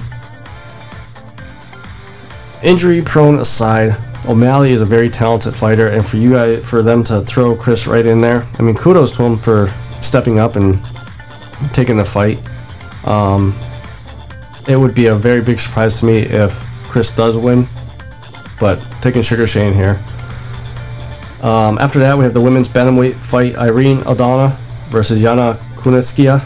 Injury 2.63 3.01
prone 3.01 3.39
aside, 3.39 3.95
O'Malley 4.27 4.71
is 4.71 4.81
a 4.81 4.85
very 4.85 5.09
talented 5.09 5.53
fighter, 5.53 5.87
and 5.87 6.05
for 6.05 6.17
you 6.17 6.31
guys, 6.31 6.69
for 6.69 6.81
them 6.81 7.03
to 7.05 7.21
throw 7.21 7.55
Chris 7.55 7.87
right 7.87 8.05
in 8.05 8.19
there, 8.19 8.45
I 8.59 8.61
mean, 8.61 8.75
kudos 8.75 9.15
to 9.17 9.23
him 9.23 9.37
for 9.37 9.67
stepping 10.01 10.37
up 10.37 10.57
and 10.57 10.79
taking 11.73 11.95
the 11.95 12.05
fight. 12.05 12.39
Um, 13.05 13.57
it 14.67 14.77
would 14.77 14.95
be 14.95 15.07
a 15.07 15.15
very 15.15 15.41
big 15.41 15.59
surprise 15.59 15.99
to 15.99 16.05
me 16.05 16.19
if 16.19 16.63
Chris 16.89 17.13
does 17.15 17.37
win, 17.37 17.67
but 18.59 18.79
taking 19.01 19.21
Sugar 19.21 19.45
Shane 19.45 19.73
here. 19.73 20.01
Um, 21.41 21.77
after 21.79 21.99
that, 21.99 22.17
we 22.17 22.23
have 22.23 22.33
the 22.33 22.41
women's 22.41 22.69
bantamweight 22.69 23.15
fight: 23.15 23.55
Irene 23.57 23.97
Aldana 23.99 24.55
versus 24.89 25.21
Yana 25.21 25.57
Kunitskaya. 25.75 26.41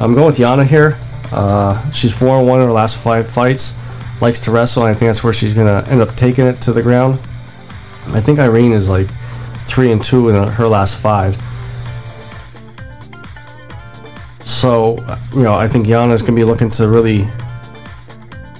I'm 0.00 0.14
going 0.14 0.26
with 0.26 0.38
Yana 0.38 0.64
here. 0.64 0.96
Uh, 1.32 1.90
she's 1.90 2.16
four 2.16 2.38
and 2.38 2.46
one 2.46 2.60
in 2.60 2.66
her 2.66 2.72
last 2.72 3.02
five 3.02 3.28
fights. 3.28 3.74
Likes 4.22 4.40
to 4.40 4.50
wrestle, 4.50 4.84
and 4.84 4.90
I 4.90 4.94
think 4.94 5.08
that's 5.08 5.24
where 5.24 5.32
she's 5.32 5.54
gonna 5.54 5.84
end 5.88 6.00
up 6.00 6.14
taking 6.14 6.46
it 6.46 6.62
to 6.62 6.72
the 6.72 6.82
ground. 6.82 7.18
I 8.08 8.20
think 8.20 8.38
Irene 8.38 8.72
is 8.72 8.88
like 8.88 9.08
three 9.66 9.90
and 9.90 10.02
two 10.02 10.28
in 10.28 10.36
her 10.36 10.68
last 10.68 11.00
five. 11.00 11.36
So, 14.56 14.96
you 15.34 15.42
know, 15.42 15.52
I 15.52 15.68
think 15.68 15.86
Yana 15.86 16.14
is 16.14 16.22
gonna 16.22 16.34
be 16.34 16.42
looking 16.42 16.70
to 16.70 16.88
really 16.88 17.24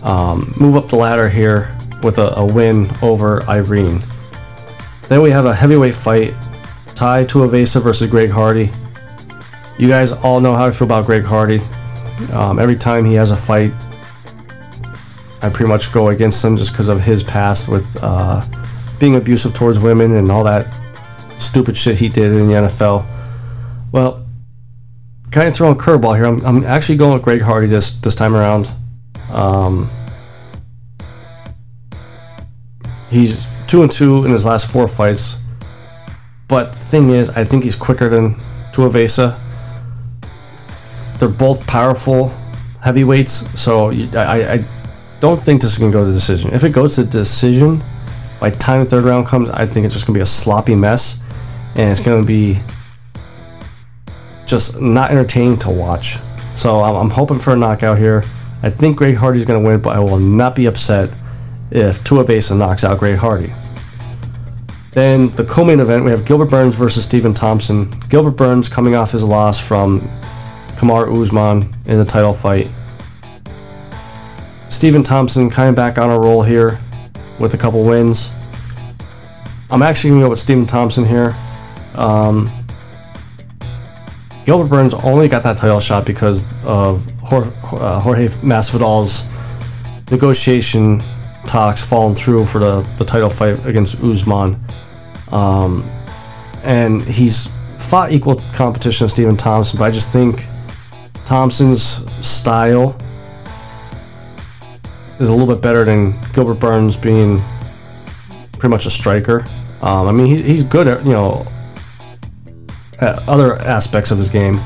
um, 0.02 0.52
move 0.60 0.76
up 0.76 0.88
the 0.88 0.96
ladder 0.96 1.26
here 1.26 1.74
with 2.02 2.18
a, 2.18 2.38
a 2.38 2.44
win 2.44 2.90
over 3.00 3.42
Irene. 3.44 4.02
Then 5.08 5.22
we 5.22 5.30
have 5.30 5.46
a 5.46 5.54
heavyweight 5.54 5.94
fight: 5.94 6.34
Tai 6.94 7.24
Tuivasa 7.24 7.82
versus 7.82 8.10
Greg 8.10 8.28
Hardy. 8.28 8.68
You 9.78 9.88
guys 9.88 10.12
all 10.12 10.38
know 10.38 10.54
how 10.54 10.66
I 10.66 10.70
feel 10.70 10.84
about 10.84 11.06
Greg 11.06 11.24
Hardy. 11.24 11.60
Um, 12.30 12.58
every 12.58 12.76
time 12.76 13.06
he 13.06 13.14
has 13.14 13.30
a 13.30 13.36
fight, 13.36 13.72
I 15.40 15.48
pretty 15.48 15.68
much 15.68 15.94
go 15.94 16.10
against 16.10 16.44
him 16.44 16.58
just 16.58 16.72
because 16.72 16.88
of 16.88 17.00
his 17.00 17.24
past 17.24 17.70
with 17.70 17.86
uh, 18.02 18.44
being 19.00 19.16
abusive 19.16 19.54
towards 19.54 19.78
women 19.78 20.16
and 20.16 20.30
all 20.30 20.44
that 20.44 20.66
stupid 21.38 21.74
shit 21.74 21.98
he 21.98 22.10
did 22.10 22.34
in 22.34 22.48
the 22.48 22.52
NFL. 22.52 23.06
Well, 23.92 24.25
kind 25.36 25.48
of 25.48 25.54
throwing 25.54 25.74
a 25.74 25.78
curveball 25.78 26.16
here. 26.16 26.24
I'm, 26.24 26.42
I'm 26.46 26.64
actually 26.64 26.96
going 26.96 27.12
with 27.12 27.22
Greg 27.22 27.42
Hardy 27.42 27.66
this 27.66 27.90
this 28.00 28.14
time 28.14 28.34
around. 28.34 28.70
Um, 29.30 29.90
he's 33.10 33.46
two 33.66 33.82
and 33.82 33.92
two 33.92 34.24
in 34.24 34.30
his 34.30 34.46
last 34.46 34.72
four 34.72 34.88
fights. 34.88 35.36
But 36.48 36.72
the 36.72 36.78
thing 36.78 37.10
is, 37.10 37.28
I 37.28 37.44
think 37.44 37.64
he's 37.64 37.76
quicker 37.76 38.08
than 38.08 38.36
Tuivasa. 38.72 39.38
They're 41.18 41.28
both 41.28 41.66
powerful 41.66 42.28
heavyweights, 42.80 43.60
so 43.60 43.90
I, 43.90 44.54
I 44.54 44.64
don't 45.20 45.42
think 45.42 45.60
this 45.60 45.72
is 45.72 45.78
gonna 45.78 45.92
go 45.92 46.06
to 46.06 46.12
decision. 46.12 46.54
If 46.54 46.64
it 46.64 46.70
goes 46.70 46.94
to 46.94 47.04
decision, 47.04 47.82
by 48.40 48.48
the 48.48 48.56
time 48.56 48.82
the 48.82 48.88
third 48.88 49.04
round 49.04 49.26
comes, 49.26 49.50
I 49.50 49.66
think 49.66 49.84
it's 49.84 49.94
just 49.94 50.06
gonna 50.06 50.16
be 50.16 50.22
a 50.22 50.26
sloppy 50.26 50.74
mess, 50.74 51.22
and 51.74 51.90
it's 51.90 52.00
gonna 52.00 52.24
be 52.24 52.58
just 54.46 54.80
not 54.80 55.10
entertaining 55.10 55.58
to 55.60 55.70
watch. 55.70 56.18
So 56.54 56.80
I'm, 56.80 56.96
I'm 56.96 57.10
hoping 57.10 57.38
for 57.38 57.52
a 57.52 57.56
knockout 57.56 57.98
here. 57.98 58.24
I 58.62 58.70
think 58.70 58.96
Greg 58.96 59.16
Hardy's 59.16 59.44
going 59.44 59.62
to 59.62 59.68
win, 59.68 59.80
but 59.80 59.96
I 59.96 60.00
will 60.00 60.18
not 60.18 60.54
be 60.54 60.66
upset 60.66 61.10
if 61.70 61.98
Tuivasa 62.04 62.56
knocks 62.56 62.84
out 62.84 62.98
Greg 62.98 63.16
Hardy. 63.16 63.52
Then 64.92 65.28
the 65.30 65.44
co-main 65.44 65.80
event, 65.80 66.04
we 66.04 66.10
have 66.10 66.24
Gilbert 66.24 66.48
Burns 66.48 66.74
versus 66.74 67.04
Stephen 67.04 67.34
Thompson. 67.34 67.90
Gilbert 68.08 68.30
Burns 68.30 68.68
coming 68.68 68.94
off 68.94 69.12
his 69.12 69.22
loss 69.22 69.60
from 69.60 70.08
Kamar 70.78 71.10
Usman 71.10 71.68
in 71.84 71.98
the 71.98 72.04
title 72.04 72.32
fight. 72.32 72.68
Stephen 74.70 75.02
Thompson 75.02 75.50
kind 75.50 75.68
of 75.68 75.76
back 75.76 75.98
on 75.98 76.10
a 76.10 76.18
roll 76.18 76.42
here 76.42 76.78
with 77.38 77.52
a 77.52 77.58
couple 77.58 77.84
wins. 77.84 78.30
I'm 79.70 79.82
actually 79.82 80.10
going 80.10 80.20
to 80.20 80.26
go 80.26 80.30
with 80.30 80.38
Stephen 80.38 80.64
Thompson 80.64 81.04
here. 81.04 81.34
Um, 81.94 82.50
Gilbert 84.46 84.70
Burns 84.70 84.94
only 84.94 85.26
got 85.26 85.42
that 85.42 85.58
title 85.58 85.80
shot 85.80 86.06
because 86.06 86.52
of 86.64 87.04
Jorge, 87.20 87.50
uh, 87.50 88.00
Masvidal's 88.42 89.24
negotiation 90.08 91.02
talks 91.46 91.84
falling 91.84 92.14
through 92.14 92.44
for 92.44 92.60
the, 92.60 92.82
the 92.96 93.04
title 93.04 93.28
fight 93.28 93.64
against 93.66 94.00
Usman. 94.04 94.56
Um, 95.32 95.82
and 96.62 97.02
he's 97.02 97.50
fought 97.76 98.12
equal 98.12 98.36
competition 98.54 99.06
with 99.06 99.10
Stephen 99.10 99.36
Thompson, 99.36 99.80
but 99.80 99.86
I 99.86 99.90
just 99.90 100.12
think 100.12 100.44
Thompson's 101.24 102.06
style 102.24 102.96
is 105.18 105.28
a 105.28 105.32
little 105.32 105.52
bit 105.52 105.60
better 105.60 105.84
than 105.84 106.14
Gilbert 106.34 106.60
Burns 106.60 106.96
being 106.96 107.42
pretty 108.52 108.68
much 108.68 108.86
a 108.86 108.90
striker. 108.90 109.44
Um, 109.82 110.06
I 110.06 110.12
mean, 110.12 110.26
he's, 110.26 110.38
he's 110.38 110.62
good 110.62 110.86
at, 110.86 111.04
you 111.04 111.12
know, 111.12 111.44
at 113.00 113.28
other 113.28 113.56
aspects 113.56 114.10
of 114.10 114.18
his 114.18 114.30
game, 114.30 114.58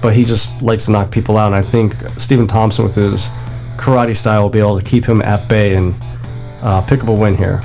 but 0.00 0.14
he 0.14 0.24
just 0.24 0.62
likes 0.62 0.86
to 0.86 0.92
knock 0.92 1.10
people 1.10 1.36
out. 1.36 1.48
And 1.48 1.56
I 1.56 1.62
think 1.62 1.94
Stephen 2.18 2.46
Thompson, 2.46 2.84
with 2.84 2.94
his 2.94 3.28
karate 3.76 4.16
style, 4.16 4.42
will 4.42 4.50
be 4.50 4.60
able 4.60 4.78
to 4.78 4.84
keep 4.84 5.04
him 5.04 5.22
at 5.22 5.48
bay 5.48 5.74
and 5.74 5.94
uh, 6.62 6.82
pick 6.82 7.02
up 7.02 7.08
a 7.08 7.12
win 7.12 7.36
here. 7.36 7.62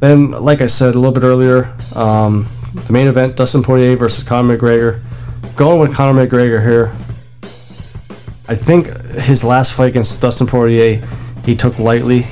Then, 0.00 0.32
like 0.32 0.60
I 0.60 0.66
said 0.66 0.94
a 0.94 0.98
little 0.98 1.12
bit 1.12 1.24
earlier, 1.24 1.72
um, 1.94 2.48
the 2.74 2.92
main 2.92 3.06
event 3.06 3.36
Dustin 3.36 3.62
Poirier 3.62 3.96
versus 3.96 4.24
Conor 4.24 4.56
McGregor. 4.56 5.00
Going 5.56 5.78
with 5.78 5.94
Conor 5.94 6.26
McGregor 6.26 6.62
here. 6.62 6.94
I 8.48 8.54
think 8.54 8.86
his 9.20 9.44
last 9.44 9.74
fight 9.74 9.90
against 9.90 10.20
Dustin 10.20 10.46
Poirier, 10.46 10.96
he 11.44 11.54
took 11.54 11.78
lightly. 11.78 12.26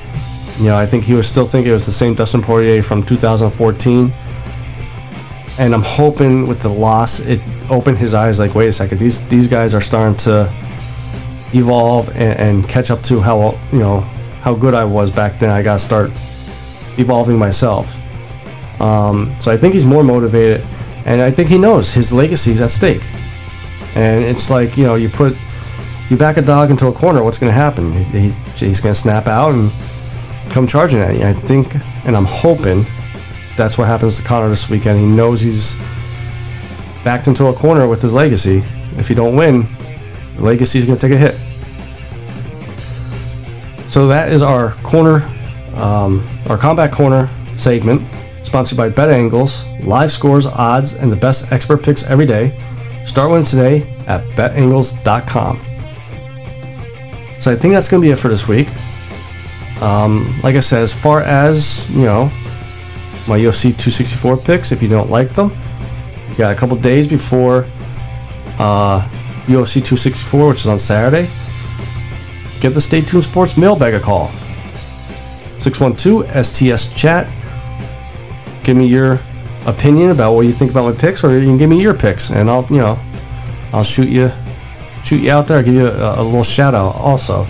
You 0.57 0.65
know, 0.65 0.77
I 0.77 0.85
think 0.85 1.03
he 1.03 1.13
was 1.13 1.27
still 1.27 1.45
thinking 1.45 1.69
it 1.69 1.73
was 1.73 1.85
the 1.85 1.91
same 1.91 2.13
Dustin 2.13 2.41
Poirier 2.41 2.81
from 2.81 3.03
2014 3.03 4.13
and 5.59 5.73
I'm 5.73 5.83
hoping 5.83 6.47
with 6.47 6.61
the 6.61 6.69
loss 6.69 7.19
it 7.19 7.41
opened 7.69 7.97
his 7.97 8.13
eyes 8.13 8.39
like 8.39 8.55
wait 8.55 8.67
a 8.67 8.71
second 8.71 8.99
these 8.99 9.25
these 9.27 9.47
guys 9.47 9.75
are 9.75 9.81
starting 9.81 10.17
to 10.19 10.51
evolve 11.53 12.09
and, 12.09 12.39
and 12.39 12.69
catch 12.69 12.91
up 12.91 13.01
to 13.03 13.19
how 13.19 13.57
you 13.71 13.79
know 13.79 13.99
how 14.41 14.55
good 14.55 14.73
I 14.73 14.83
was 14.83 15.11
back 15.11 15.39
then. 15.39 15.49
I 15.49 15.61
gotta 15.61 15.79
start 15.79 16.11
evolving 16.97 17.37
myself. 17.37 17.95
Um, 18.81 19.33
so 19.39 19.51
I 19.51 19.57
think 19.57 19.73
he's 19.73 19.85
more 19.85 20.03
motivated 20.03 20.65
and 21.05 21.21
I 21.21 21.31
think 21.31 21.49
he 21.49 21.57
knows 21.57 21.93
his 21.93 22.11
legacy 22.11 22.51
is 22.51 22.61
at 22.61 22.71
stake. 22.71 23.03
And 23.95 24.23
it's 24.23 24.49
like 24.49 24.77
you 24.77 24.83
know 24.83 24.95
you 24.95 25.09
put 25.09 25.35
you 26.09 26.17
back 26.17 26.37
a 26.37 26.41
dog 26.41 26.71
into 26.71 26.87
a 26.87 26.93
corner 26.93 27.23
what's 27.23 27.39
gonna 27.39 27.51
happen? 27.51 27.93
He, 27.93 28.29
he, 28.29 28.35
he's 28.55 28.81
gonna 28.81 28.95
snap 28.95 29.27
out 29.27 29.53
and 29.53 29.71
come 30.51 30.67
charging 30.67 30.99
at 30.99 31.15
you 31.15 31.23
I 31.23 31.33
think 31.33 31.75
and 32.05 32.17
I'm 32.17 32.25
hoping 32.25 32.85
that's 33.55 33.77
what 33.77 33.87
happens 33.87 34.17
to 34.17 34.23
Conor 34.23 34.49
this 34.49 34.69
weekend. 34.69 34.99
He 34.99 35.05
knows 35.05 35.41
he's 35.41 35.75
backed 37.03 37.27
into 37.27 37.47
a 37.47 37.53
corner 37.53 37.87
with 37.87 38.01
his 38.01 38.13
legacy. 38.13 38.63
If 38.97 39.07
he 39.07 39.15
don't 39.15 39.35
win, 39.35 39.65
the 40.35 40.43
legacy's 40.43 40.85
going 40.85 40.97
to 40.97 41.07
take 41.07 41.15
a 41.15 41.19
hit. 41.19 41.35
So 43.89 44.07
that 44.07 44.31
is 44.31 44.41
our 44.41 44.71
corner, 44.83 45.27
um, 45.75 46.27
our 46.47 46.57
combat 46.57 46.91
corner 46.91 47.29
segment, 47.57 48.01
sponsored 48.41 48.77
by 48.77 48.89
Bet 48.89 49.09
Angles, 49.09 49.65
live 49.81 50.11
scores, 50.11 50.47
odds, 50.47 50.93
and 50.93 51.11
the 51.11 51.15
best 51.15 51.51
expert 51.51 51.83
picks 51.83 52.03
every 52.03 52.25
day. 52.25 52.57
Start 53.03 53.31
winning 53.31 53.45
today 53.45 53.95
at 54.07 54.23
betangles.com. 54.35 55.59
So 57.39 57.51
I 57.51 57.55
think 57.55 57.73
that's 57.73 57.89
going 57.89 58.01
to 58.01 58.07
be 58.07 58.11
it 58.11 58.17
for 58.17 58.27
this 58.27 58.47
week. 58.47 58.69
Um, 59.81 60.39
like 60.43 60.55
I 60.55 60.59
said, 60.59 60.83
as 60.83 60.93
far 60.93 61.21
as 61.21 61.89
you 61.89 62.03
know, 62.03 62.31
my 63.27 63.37
UFC 63.37 63.63
264 63.63 64.37
picks. 64.37 64.71
If 64.71 64.81
you 64.81 64.89
don't 64.89 65.09
like 65.09 65.33
them, 65.33 65.51
you 66.29 66.35
got 66.35 66.51
a 66.51 66.55
couple 66.55 66.75
days 66.77 67.07
before 67.07 67.65
uh, 68.59 69.07
UFC 69.45 69.75
264, 69.75 70.49
which 70.49 70.61
is 70.61 70.67
on 70.67 70.79
Saturday. 70.79 71.29
Give 72.59 72.73
the 72.73 72.81
Stay 72.81 73.01
Tuned 73.01 73.23
Sports 73.23 73.57
mailbag 73.57 73.93
a 73.93 73.99
call. 73.99 74.29
612 75.57 76.45
STS 76.45 76.93
Chat. 76.95 77.31
Give 78.63 78.77
me 78.77 78.87
your 78.87 79.19
opinion 79.65 80.11
about 80.11 80.33
what 80.33 80.41
you 80.41 80.51
think 80.51 80.71
about 80.71 80.91
my 80.91 80.99
picks, 80.99 81.23
or 81.23 81.37
you 81.37 81.45
can 81.45 81.57
give 81.57 81.69
me 81.69 81.81
your 81.81 81.93
picks, 81.93 82.31
and 82.31 82.49
I'll 82.49 82.65
you 82.69 82.77
know 82.77 82.99
I'll 83.73 83.83
shoot 83.83 84.09
you 84.09 84.31
shoot 85.03 85.21
you 85.21 85.31
out 85.31 85.47
there. 85.47 85.63
give 85.63 85.73
you 85.73 85.87
a, 85.87 86.21
a 86.21 86.23
little 86.23 86.43
shout 86.43 86.75
out 86.75 86.95
also. 86.95 87.47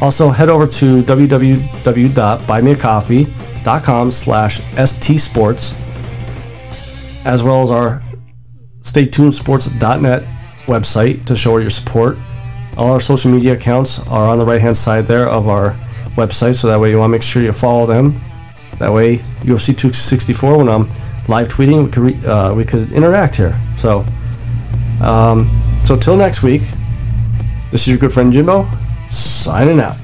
Also, 0.00 0.30
head 0.30 0.48
over 0.48 0.66
to 0.66 1.02
www.buymeacoffee.com 1.02 3.43
slash 3.64 4.60
stsports, 4.60 5.74
as 7.24 7.42
well 7.42 7.62
as 7.62 7.70
our 7.70 8.02
staytunedsports.net 8.82 10.22
website 10.66 11.24
to 11.24 11.34
show 11.34 11.58
your 11.58 11.70
support. 11.70 12.16
All 12.76 12.92
our 12.92 13.00
social 13.00 13.30
media 13.30 13.54
accounts 13.54 14.06
are 14.08 14.28
on 14.28 14.38
the 14.38 14.44
right 14.44 14.60
hand 14.60 14.76
side 14.76 15.06
there 15.06 15.28
of 15.28 15.48
our 15.48 15.70
website, 16.16 16.54
so 16.56 16.68
that 16.68 16.78
way 16.78 16.90
you 16.90 16.98
want 16.98 17.10
to 17.10 17.12
make 17.12 17.22
sure 17.22 17.42
you 17.42 17.52
follow 17.52 17.86
them. 17.86 18.20
That 18.78 18.92
way, 18.92 19.18
UFC 19.42 19.66
264, 19.66 20.58
when 20.58 20.68
I'm 20.68 20.88
live 21.28 21.48
tweeting, 21.48 21.84
we 21.84 21.90
could, 21.90 22.02
re- 22.02 22.26
uh, 22.26 22.54
we 22.54 22.64
could 22.64 22.92
interact 22.92 23.36
here. 23.36 23.58
So, 23.76 24.04
um, 25.00 25.48
so 25.84 25.96
till 25.96 26.16
next 26.16 26.42
week, 26.42 26.62
this 27.70 27.82
is 27.82 27.88
your 27.88 27.98
good 27.98 28.12
friend 28.12 28.32
Jimbo, 28.32 28.68
signing 29.08 29.80
out. 29.80 29.96